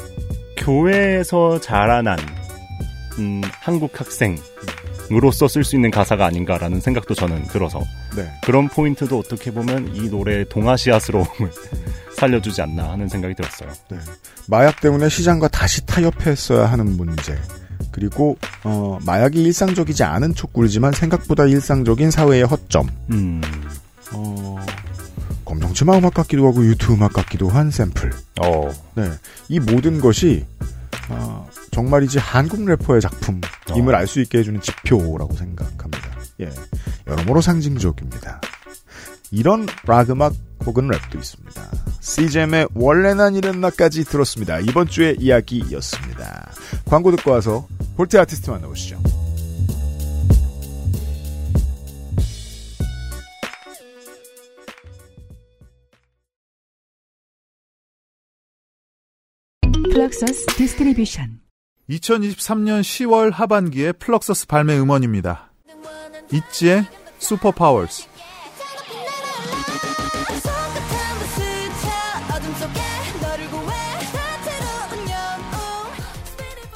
[0.58, 2.18] 교회에서 자라난
[3.20, 4.38] 음, 한국 학생
[5.16, 7.82] 으로서 쓸수 있는 가사가 아닌가라는 생각도 저는 들어서
[8.16, 8.30] 네.
[8.44, 11.52] 그런 포인트도 어떻게 보면 이 노래의 동아시아스러움을
[12.18, 13.70] 살려주지 않나 하는 생각이 들었어요.
[13.90, 13.98] 네.
[14.48, 17.38] 마약 때문에 시장과 다시 타협했어야 하는 문제.
[17.92, 22.88] 그리고 어, 마약이 일상적이지 않은 촉구지만 생각보다 일상적인 사회의 허점.
[23.12, 23.42] 음,
[24.12, 24.58] 어,
[25.46, 28.12] 검정치마 음악 같기도 하고 유튜브 음악 같기도 한 샘플.
[28.42, 29.12] 어, 네.
[29.50, 30.46] 이 모든 것이
[31.10, 33.42] 어, 정말이지 한국 래퍼의 작품
[33.76, 33.98] 임을 어.
[34.00, 36.18] 알수 있게 해주는 지표라고 생각합니다.
[36.42, 36.50] 예.
[37.08, 38.42] 여러모로 상징적입니다.
[39.32, 40.34] 이런 락 음악
[40.66, 41.62] 혹은 랩도 있습니다.
[42.00, 44.60] CJM의 원래 난 이랬나까지 들었습니다.
[44.60, 46.52] 이번 주의 이야기였습니다.
[46.86, 49.02] 광고 듣고 와서 볼트 아티스트 만나보시죠.
[59.94, 61.43] 플럭서스 Distribution
[61.90, 65.52] 2023년 10월 하반기에 플럭서스 발매 음원입니다.
[66.32, 66.86] 있지의
[67.20, 68.08] Superpowers,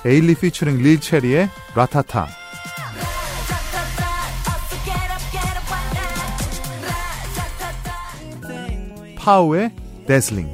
[0.06, 2.28] 에일리 피처링 릴 체리의 RATATA,
[9.18, 9.74] 파우의
[10.06, 10.48] Dazzling,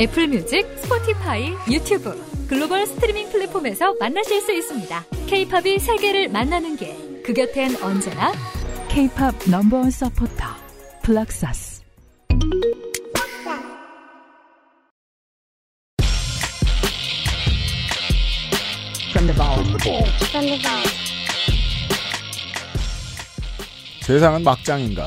[0.00, 2.18] 애플 뮤직, 스포티파이, 유튜브,
[2.48, 5.04] 글로벌 스트리밍 플랫폼에서 만나실 수 있습니다.
[5.26, 7.22] 케이팝이 세계를 만나는 길.
[7.22, 8.32] 그 곁엔 언제나
[8.88, 10.46] K-팝 넘버원 서포터
[11.02, 11.82] 플럭서스
[24.10, 25.06] 세상은 막장인가?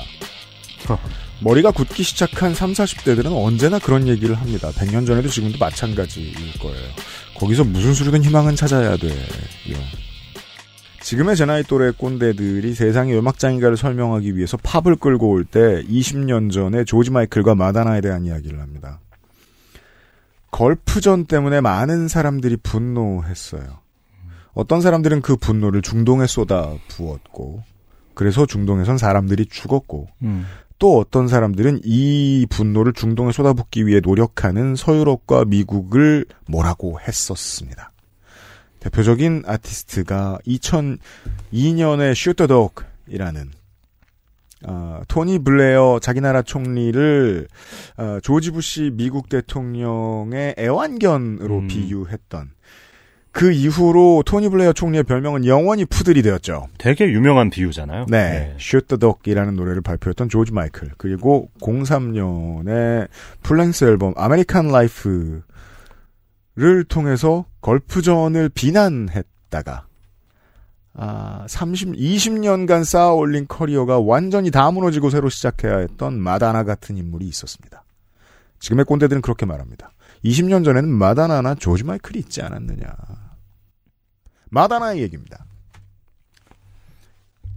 [1.42, 4.70] 머리가 굳기 시작한 3, 40대들은 언제나 그런 얘기를 합니다.
[4.72, 6.88] 100년 전에도 지금도 마찬가지일 거예요.
[7.36, 9.14] 거기서 무슨 수로든 희망은 찾아야 돼요.
[11.02, 16.86] 지금의 제 나이 또래 꼰대들이 세상의 음악장인가를 설명하기 위해서 팝을 끌고 올 때 20년 전에
[16.86, 19.02] 조지 마이클과 마다나에 대한 이야기를 합니다.
[20.52, 23.80] 걸프전 때문에 많은 사람들이 분노했어요.
[24.54, 27.64] 어떤 사람들은 그 분노를 중동에 쏟아 부었고,
[28.14, 30.46] 그래서 중동에선 사람들이 죽었고, 음.
[30.80, 37.92] 또 어떤 사람들은 이 분노를 중동에 쏟아붓기 위해 노력하는 서유럽과 미국을 뭐라고 했었습니다.
[38.80, 43.52] 대표적인 아티스트가 2002년에 Shoot the Dog이라는
[44.66, 47.48] 어, 토니 블레어 자기 나라 총리를
[47.98, 51.68] 어, 조지 부시 미국 대통령의 애완견으로 음.
[51.68, 52.52] 비유했던
[53.34, 56.68] 그 이후로 토니 블레어 총리의 별명은 영원히 푸들이 되었죠.
[56.78, 58.06] 되게 유명한 비유잖아요.
[58.08, 58.56] 네.
[58.60, 60.92] Shoot the Dog이라는 노래를 발표했던 조지 마이클.
[60.98, 63.08] 그리고 03년에
[63.42, 65.42] 플랭스 앨범 American Life를
[66.88, 69.88] 통해서 걸프전을 비난했다가
[70.96, 77.26] 아, 30, 20년간 쌓아 올린 커리어가 완전히 다 무너지고 새로 시작해야 했던 마다나 같은 인물이
[77.26, 77.84] 있었습니다.
[78.60, 79.90] 지금의 꼰대들은 그렇게 말합니다.
[80.24, 82.88] 20년 전에는 마다나나 조지 마이클이 있지 않았느냐.
[84.50, 85.46] 마다나의 얘기입니다.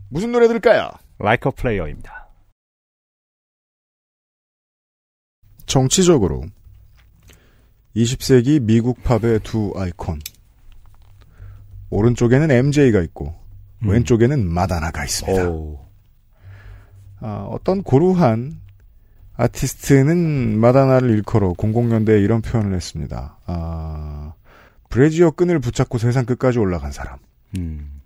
[0.09, 0.91] 무슨 노래 들을까요?
[1.21, 2.29] Like a Player입니다.
[5.67, 6.45] 정치적으로
[7.95, 10.21] 20세기 미국 팝의 두 아이콘.
[11.91, 13.35] 오른쪽에는 MJ가 있고
[13.83, 13.91] 음.
[13.91, 15.49] 왼쪽에는 마다나가 있습니다.
[15.51, 15.87] 오.
[17.21, 18.61] 아, 어떤 고루한
[19.37, 23.39] 아티스트는 마다나를 일컬어 00년대에 이런 표현을 했습니다.
[23.47, 24.33] 아,
[24.89, 27.19] 브래지어 끈을 붙잡고 세상 끝까지 올라간 사람.
[27.57, 28.01] 음.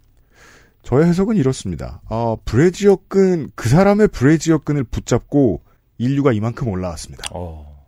[0.83, 2.01] 저의 해석은 이렇습니다.
[2.09, 5.63] 아, 브래지어 끈, 그 사람의 브래지어 끈을 붙잡고
[5.99, 7.25] 인류가 이만큼 올라왔습니다.
[7.33, 7.87] 어.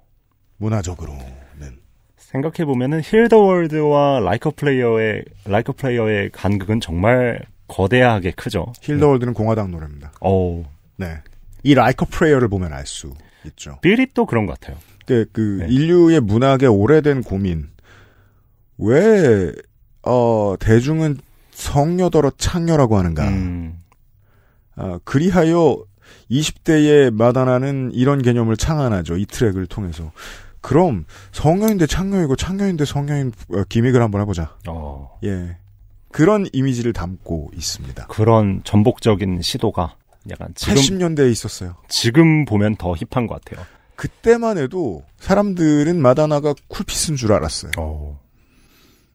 [0.59, 1.43] 문화적으로는.
[2.33, 7.39] 생각해 보면은 힐더 월드와 라이커 플레이어의 라이커 플레이어의 간극은 정말
[7.69, 8.73] 거대하게 크죠.
[8.81, 10.13] Heal the World는 공화당 노래입니다.
[10.23, 10.65] 어.
[10.97, 11.19] 네.
[11.63, 13.13] 이 Like a Prayer를 보면 알 수
[13.47, 13.79] 있죠.
[13.83, 14.79] 빌이 또 그런 것 같아요.
[15.07, 15.67] 그, 그 네.
[15.69, 17.69] 인류의 문학의 오래된 고민.
[18.79, 19.53] 왜,
[20.03, 21.19] 어, 대중은
[21.51, 23.29] 성녀더러 창녀라고 하는가.
[23.29, 23.79] 음.
[24.77, 25.85] 아, 그리하여
[26.31, 29.17] 20대의 마다나는 이런 개념을 창안하죠.
[29.17, 30.13] 이 트랙을 통해서.
[30.61, 34.57] 그럼 성녀인데 창녀이고 창녀인데 성녀인 어, gimmick을 한번 해보자.
[34.69, 35.19] 어.
[35.25, 35.57] 예.
[36.11, 38.07] 그런 이미지를 담고 있습니다.
[38.07, 39.97] 그런 전복적인 시도가
[40.31, 41.77] 약간 지금 80년대에 있었어요.
[41.89, 43.65] 지금 보면 더 힙한 것 같아요.
[43.97, 47.73] 그때만 해도 사람들은 마다나가 쿨피스인 줄 알았어요.
[47.79, 48.19] 어.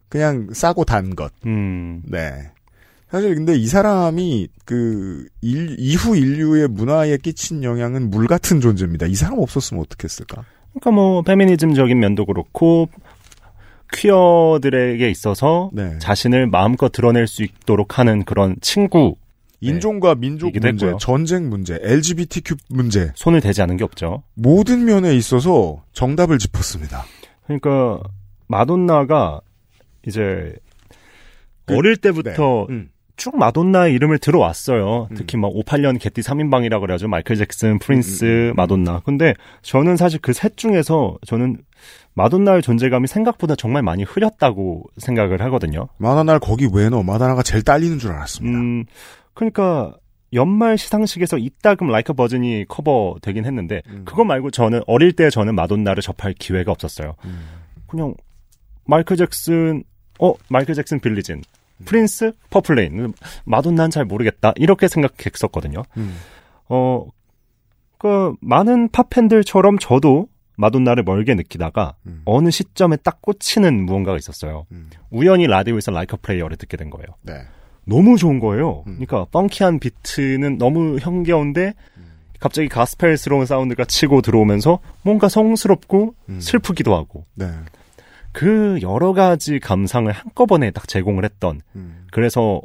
[0.08, 1.32] 그냥 싸고 단 것.
[1.46, 2.02] 음.
[2.06, 2.50] 네.
[3.10, 9.06] 사실 근데 이 사람이 그 일- 이후 인류의 문화에 끼친 영향은 물 같은 존재입니다.
[9.06, 10.44] 이 사람 없었으면 어떻겠을까?
[10.72, 12.88] 그러니까 뭐 페미니즘적인 면도 그렇고
[13.94, 15.98] 퀴어들에게 있어서 네.
[15.98, 19.16] 자신을 마음껏 드러낼 수 있도록 하는 그런 친구
[19.60, 20.98] 인종과 민족 문제, 했고요.
[20.98, 24.22] 전쟁 문제, LGBTQ 문제 손을 대지 않은 게 없죠.
[24.34, 27.04] 모든 면에 있어서 정답을 짚었습니다.
[27.46, 28.00] 그러니까
[28.46, 29.40] 마돈나가
[30.06, 30.54] 이제
[31.66, 32.74] 그- 어릴 때부터 네.
[32.74, 32.88] 음.
[33.16, 35.08] 쭉 마돈나의 이름을 들어왔어요.
[35.10, 35.16] 음.
[35.16, 38.52] 특히 막 58년 개띠 3인방이라고 그래가지고 마이클 잭슨, 프린스, 음, 음, 음.
[38.54, 39.00] 마돈나.
[39.04, 41.58] 근데 저는 사실 그 셋 중에서 저는
[42.14, 45.88] 마돈나의 존재감이 생각보다 정말 많이 흐렸다고 생각을 하거든요.
[45.98, 47.02] 마다나를 거기 왜 넣어?
[47.02, 48.56] 마다나가 제일 딸리는 줄 알았습니다.
[48.56, 48.84] 음,
[49.38, 49.94] 그러니까
[50.32, 54.02] 연말 시상식에서 이따금 Like a Virgin이 커버되긴 했는데 음.
[54.04, 57.14] 그거 말고 저는 어릴 때 저는 마돈나를 접할 기회가 없었어요.
[57.24, 57.46] 음.
[57.86, 58.14] 그냥
[58.84, 59.84] 마이클 잭슨,
[60.18, 61.42] 어 마이클 잭슨 Billie Jean,
[61.84, 63.14] 프린스, Purple Rain,
[63.44, 65.84] 마돈나는 잘 모르겠다 이렇게 생각했었거든요.
[65.96, 66.16] 음.
[66.68, 67.06] 어,
[67.96, 70.26] 그 많은 팝 팬들처럼 저도
[70.56, 72.22] 마돈나를 멀게 느끼다가 음.
[72.24, 74.66] 어느 시점에 딱 꽂히는 무언가가 있었어요.
[74.72, 74.90] 음.
[75.10, 77.06] 우연히 라디오에서 Like a Prayer를 듣게 된 거예요.
[77.22, 77.44] 네.
[77.88, 78.84] 너무 좋은 거예요.
[78.86, 78.98] 음.
[78.98, 81.74] 그러니까 funky한 비트는 너무 흥겨운데
[82.38, 86.40] 갑자기 가스펠스러운 사운드가 치고 들어오면서 뭔가 성스럽고 음.
[86.40, 87.50] 슬프기도 하고 네.
[88.32, 92.06] 그 여러 가지 감상을 한꺼번에 딱 제공을 했던 음.
[92.12, 92.60] 그래서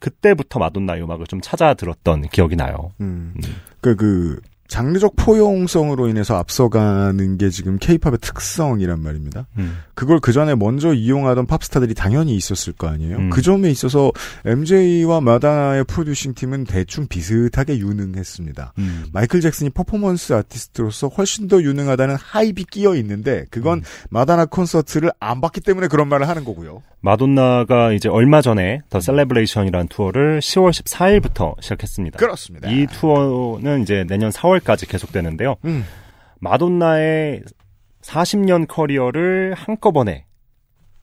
[0.00, 2.92] 그때부터 마돈나의 음악을 좀 찾아 들었던 기억이 나요.
[3.00, 3.32] 음.
[3.36, 3.42] 음.
[3.80, 9.46] 그, 그, 장르적 포용성으로 인해서 앞서가는 게 지금 케이팝의 특성이란 말입니다.
[9.58, 9.78] 음.
[9.94, 13.16] 그걸 그 전에 먼저 이용하던 팝스타들이 당연히 있었을 거 아니에요.
[13.16, 13.30] 음.
[13.30, 14.12] 그 점에 있어서
[14.44, 18.72] MJ와 마다나의 프로듀싱 팀은 대충 비슷하게 유능했습니다.
[18.78, 19.06] 음.
[19.12, 25.60] 마이클 잭슨이 퍼포먼스 아티스트로서 훨씬 더 유능하다는 하입이 끼어 있는데 그건 마다나 콘서트를 안 봤기
[25.60, 26.82] 때문에 그런 말을 하는 거고요.
[27.00, 32.18] 마돈나가 이제 얼마 전에 The Celebration이라는 투어를 10월 14일부터 시작했습니다.
[32.18, 32.68] 그렇습니다.
[32.68, 35.56] 이 투어는 이제 내년 4월 까지 계속되는데요.
[35.64, 35.84] 음.
[36.40, 37.42] 마돈나의
[38.02, 40.26] 40년 커리어를 한꺼번에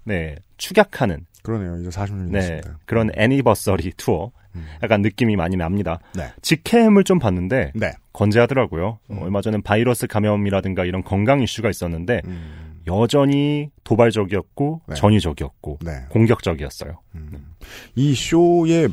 [0.05, 1.77] 네 축약하는 그러네요.
[1.81, 2.79] 이제 40년이 네 됐습니다.
[2.85, 4.65] 그런 anniversary 투어 음.
[4.81, 5.99] 약간 느낌이 많이 납니다.
[6.15, 6.31] 네.
[6.41, 7.91] 직캠을 좀 봤는데 네.
[8.13, 8.99] 건재하더라고요.
[9.11, 9.21] 음.
[9.21, 12.81] 얼마 전에 바이러스 감염이라든가 이런 건강 이슈가 있었는데 음.
[12.87, 14.95] 여전히 도발적이었고 네.
[14.95, 16.05] 전위적이었고 네.
[16.09, 16.99] 공격적이었어요.
[17.15, 17.55] 음.
[17.95, 18.89] 이 쇼의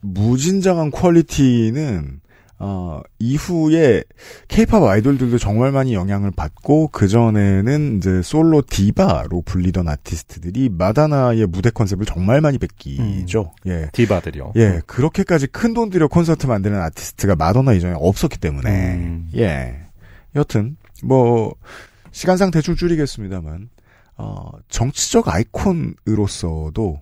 [0.00, 2.20] 무진장한 quality는
[2.62, 4.04] 어, 이후에
[4.48, 11.70] 케이팝 아이돌들도 정말 많이 영향을 받고 그 전에는 이제 솔로 디바로 불리던 아티스트들이 마다나의 무대
[11.70, 13.52] 컨셉을 정말 많이 베끼죠.
[13.66, 13.88] 예.
[13.92, 14.52] 디바들이요.
[14.56, 19.30] 예, 그렇게까지 큰 돈 들여 콘서트 만드는 아티스트가 마더나 이전에 없었기 때문에, 음.
[19.36, 19.76] 예.
[20.36, 21.54] 여튼, 뭐,
[22.10, 23.70] 시간상 대충 줄이겠습니다만,
[24.18, 27.00] 어, 정치적 아이콘으로서도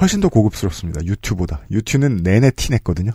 [0.00, 1.04] 훨씬 더 고급스럽습니다.
[1.04, 1.60] U2보다.
[1.70, 3.10] U2는 내내 티냈거든요.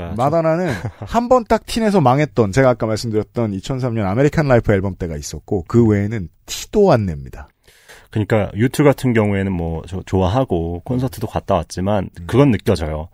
[0.00, 0.72] 그러니까 마돈나는
[1.06, 5.86] 한 번 딱 티내서 망했던, 제가 아까 말씀드렸던 2003년 American Life 앨범 때가 있었고, 그
[5.86, 7.48] 외에는 티도 안 냅니다.
[8.10, 13.08] 그러니까 U2 같은 경우에는 뭐저 좋아하고 콘서트도 갔다 왔지만 그건 느껴져요.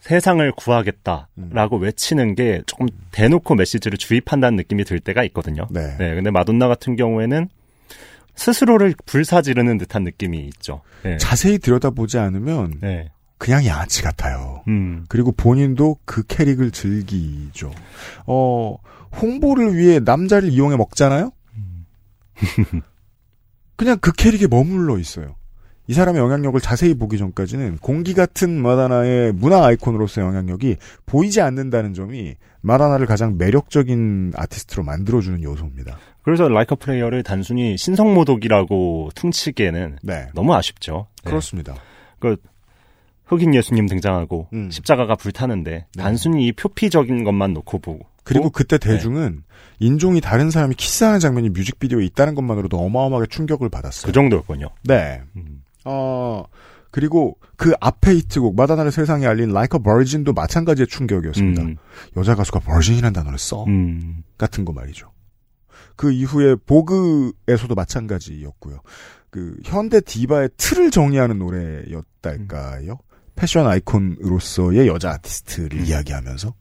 [0.00, 5.66] 세상을 구하겠다라고 외치는 게 조금 대놓고 메시지를 주입한다는 느낌이 들 때가 있거든요.
[5.70, 5.96] 네.
[5.98, 7.48] 네, 근데 마돈나 같은 경우에는
[8.34, 10.82] 스스로를 불사지르는 듯한 느낌이 있죠.
[11.02, 11.16] 네.
[11.16, 13.10] 자세히 들여다보지 않으면, 네.
[13.38, 14.62] 그냥 양아치 같아요.
[14.68, 15.04] 음.
[15.08, 17.72] 그리고 본인도 그 캐릭을 즐기죠.
[18.26, 18.76] 어,
[19.20, 21.30] 홍보를 위해 남자를 이용해 먹잖아요?
[23.76, 25.36] 그냥 그 캐릭에 머물러 있어요.
[25.86, 30.76] 이 사람의 영향력을 자세히 보기 전까지는 공기 같은 마돈나의 문화 아이콘으로서의 영향력이
[31.06, 35.96] 보이지 않는다는 점이 마돈나를 가장 매력적인 아티스트로 만들어주는 요소입니다.
[36.22, 40.28] 그래서 Like a Prayer를 단순히 신성모독이라고 퉁치기에는 네.
[40.34, 41.06] 너무 아쉽죠.
[41.24, 41.30] 네.
[41.30, 41.74] 그렇습니다.
[42.18, 42.36] 그
[43.28, 44.70] 흑인 예수님 등장하고 음.
[44.70, 46.02] 십자가가 불타는데 네.
[46.02, 48.90] 단순히 이 표피적인 것만 놓고 보고 그리고 그때 네.
[48.90, 49.44] 대중은
[49.78, 54.06] 인종이 다른 사람이 키스하는 장면이 뮤직비디오에 있다는 것만으로도 어마어마하게 충격을 받았어요.
[54.06, 54.68] 그 정도였군요.
[54.84, 55.22] 네.
[55.36, 55.62] 음.
[55.84, 56.44] 어,
[56.90, 61.62] 그리고 그 앞에 히트곡 마다나를 세상에 알린 Like a Virgin도 마찬가지의 충격이었습니다.
[61.62, 61.76] 음.
[62.16, 63.64] 여자 가수가 virgin이라는 단어를 써.
[63.64, 64.22] 음.
[64.36, 65.10] 같은 거 말이죠.
[65.96, 68.80] 그 이후에 보그에서도 마찬가지였고요.
[69.30, 72.98] 그 현대 디바의 틀을 정리하는 노래였달까요?
[73.38, 76.52] 패션 아이콘으로서의 여자 아티스트를 이야기하면서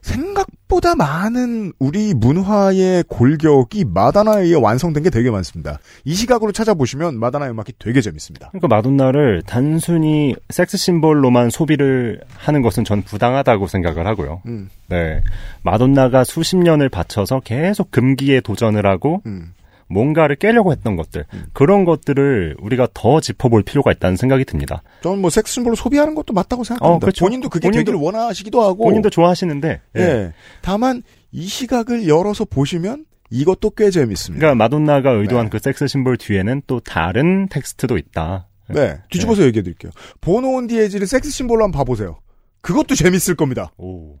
[0.00, 5.78] 생각보다 많은 우리 문화의 골격이 마다나에 의해 완성된 게 되게 많습니다.
[6.04, 8.48] 이 시각으로 찾아보시면 마다나 음악이 되게 재밌습니다.
[8.48, 14.42] 그러니까 마돈나를 단순히 섹스 심볼로만 소비를 하는 것은 전 부당하다고 생각을 하고요.
[14.46, 15.22] 음, 네.
[15.62, 19.52] 마돈나가 수십 년을 바쳐서 계속 금기에 도전을 하고 음.
[19.92, 24.82] 뭔가를 깨려고 했던 것들 그런 것들을 우리가 더 짚어볼 필요가 있다는 생각이 듭니다.
[25.02, 26.96] 저는 뭐 섹스 심볼로 소비하는 것도 맞다고 생각합니다.
[26.96, 27.24] 어, 그렇죠.
[27.24, 30.00] 본인도 그게 본인도- 되기를 원하시기도 하고 본인도 좋아하시는데 예.
[30.00, 30.32] 예.
[30.62, 34.40] 다만 이 시각을 열어서 보시면 이것도 꽤 재밌습니다.
[34.40, 35.50] 그러니까 마돈나가 의도한 네.
[35.50, 38.48] 그 섹스 심볼 뒤에는 또 다른 텍스트도 있다.
[38.68, 39.90] 네, 뒤집어서 얘기해 드릴게요.
[40.20, 42.20] Bono and The Edge를 섹스 심볼로 한번 봐보세요.
[42.60, 43.72] 그것도 재밌을 겁니다.
[43.78, 44.16] 오.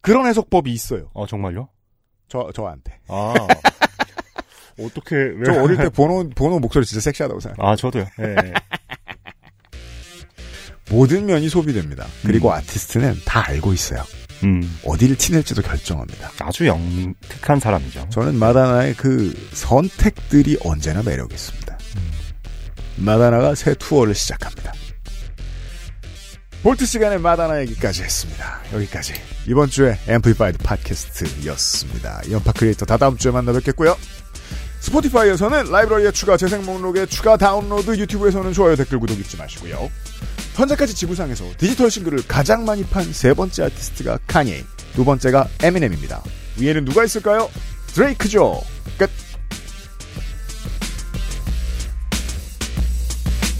[0.00, 1.08] 그런 해석법이 있어요.
[1.14, 1.68] 어 정말요?
[2.28, 2.98] 저 저한테.
[3.08, 3.34] 아.
[4.78, 5.44] 어떻게 왜?
[5.44, 7.64] 저 어릴 때 보노 보노 목소리 진짜 섹시하다고 생각.
[7.64, 8.06] 아 저도요.
[8.20, 8.34] 예.
[10.90, 12.06] 모든 면이 소비됩니다.
[12.24, 12.54] 그리고 음.
[12.54, 14.02] 아티스트는 다 알고 있어요.
[14.42, 14.78] 음.
[14.84, 16.30] 어디를 티낼지도 결정합니다.
[16.40, 18.08] 아주 영특한 사람이죠.
[18.10, 21.78] 저는 마돈나의 그 선택들이 언제나 매력 있습니다.
[22.96, 24.72] 마돈나가 새 투어를 시작합니다.
[26.62, 28.60] 볼트 시간에 마돈나 얘기까지 했습니다.
[28.72, 29.12] 여기까지
[29.46, 32.22] 이번 주에 Amplified 팟캐스트였습니다.
[32.30, 33.96] 현파 크리에이터 다음 주에 만나 뵙겠고요.
[34.84, 39.90] 스포티파이에서는 라이브러리에 추가, 재생 목록에 추가 다운로드, 유튜브에서는 좋아요, 댓글, 구독 잊지 마시고요.
[40.54, 44.62] 현재까지 지구상에서 디지털 싱글을 가장 많이 판 세 번째 아티스트가 카니에,
[44.94, 46.22] 두 번째가 에미넴입니다.
[46.58, 47.48] 위에는 누가 있을까요?
[47.94, 48.60] 드레이크죠.
[48.98, 49.08] 끝.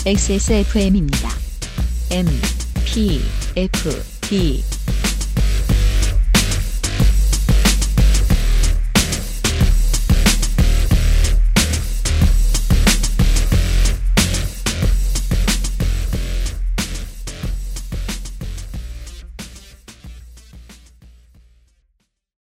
[0.04, 1.30] XSFM입니다.
[2.10, 2.26] M,
[2.84, 3.22] P,
[3.56, 4.62] F, D,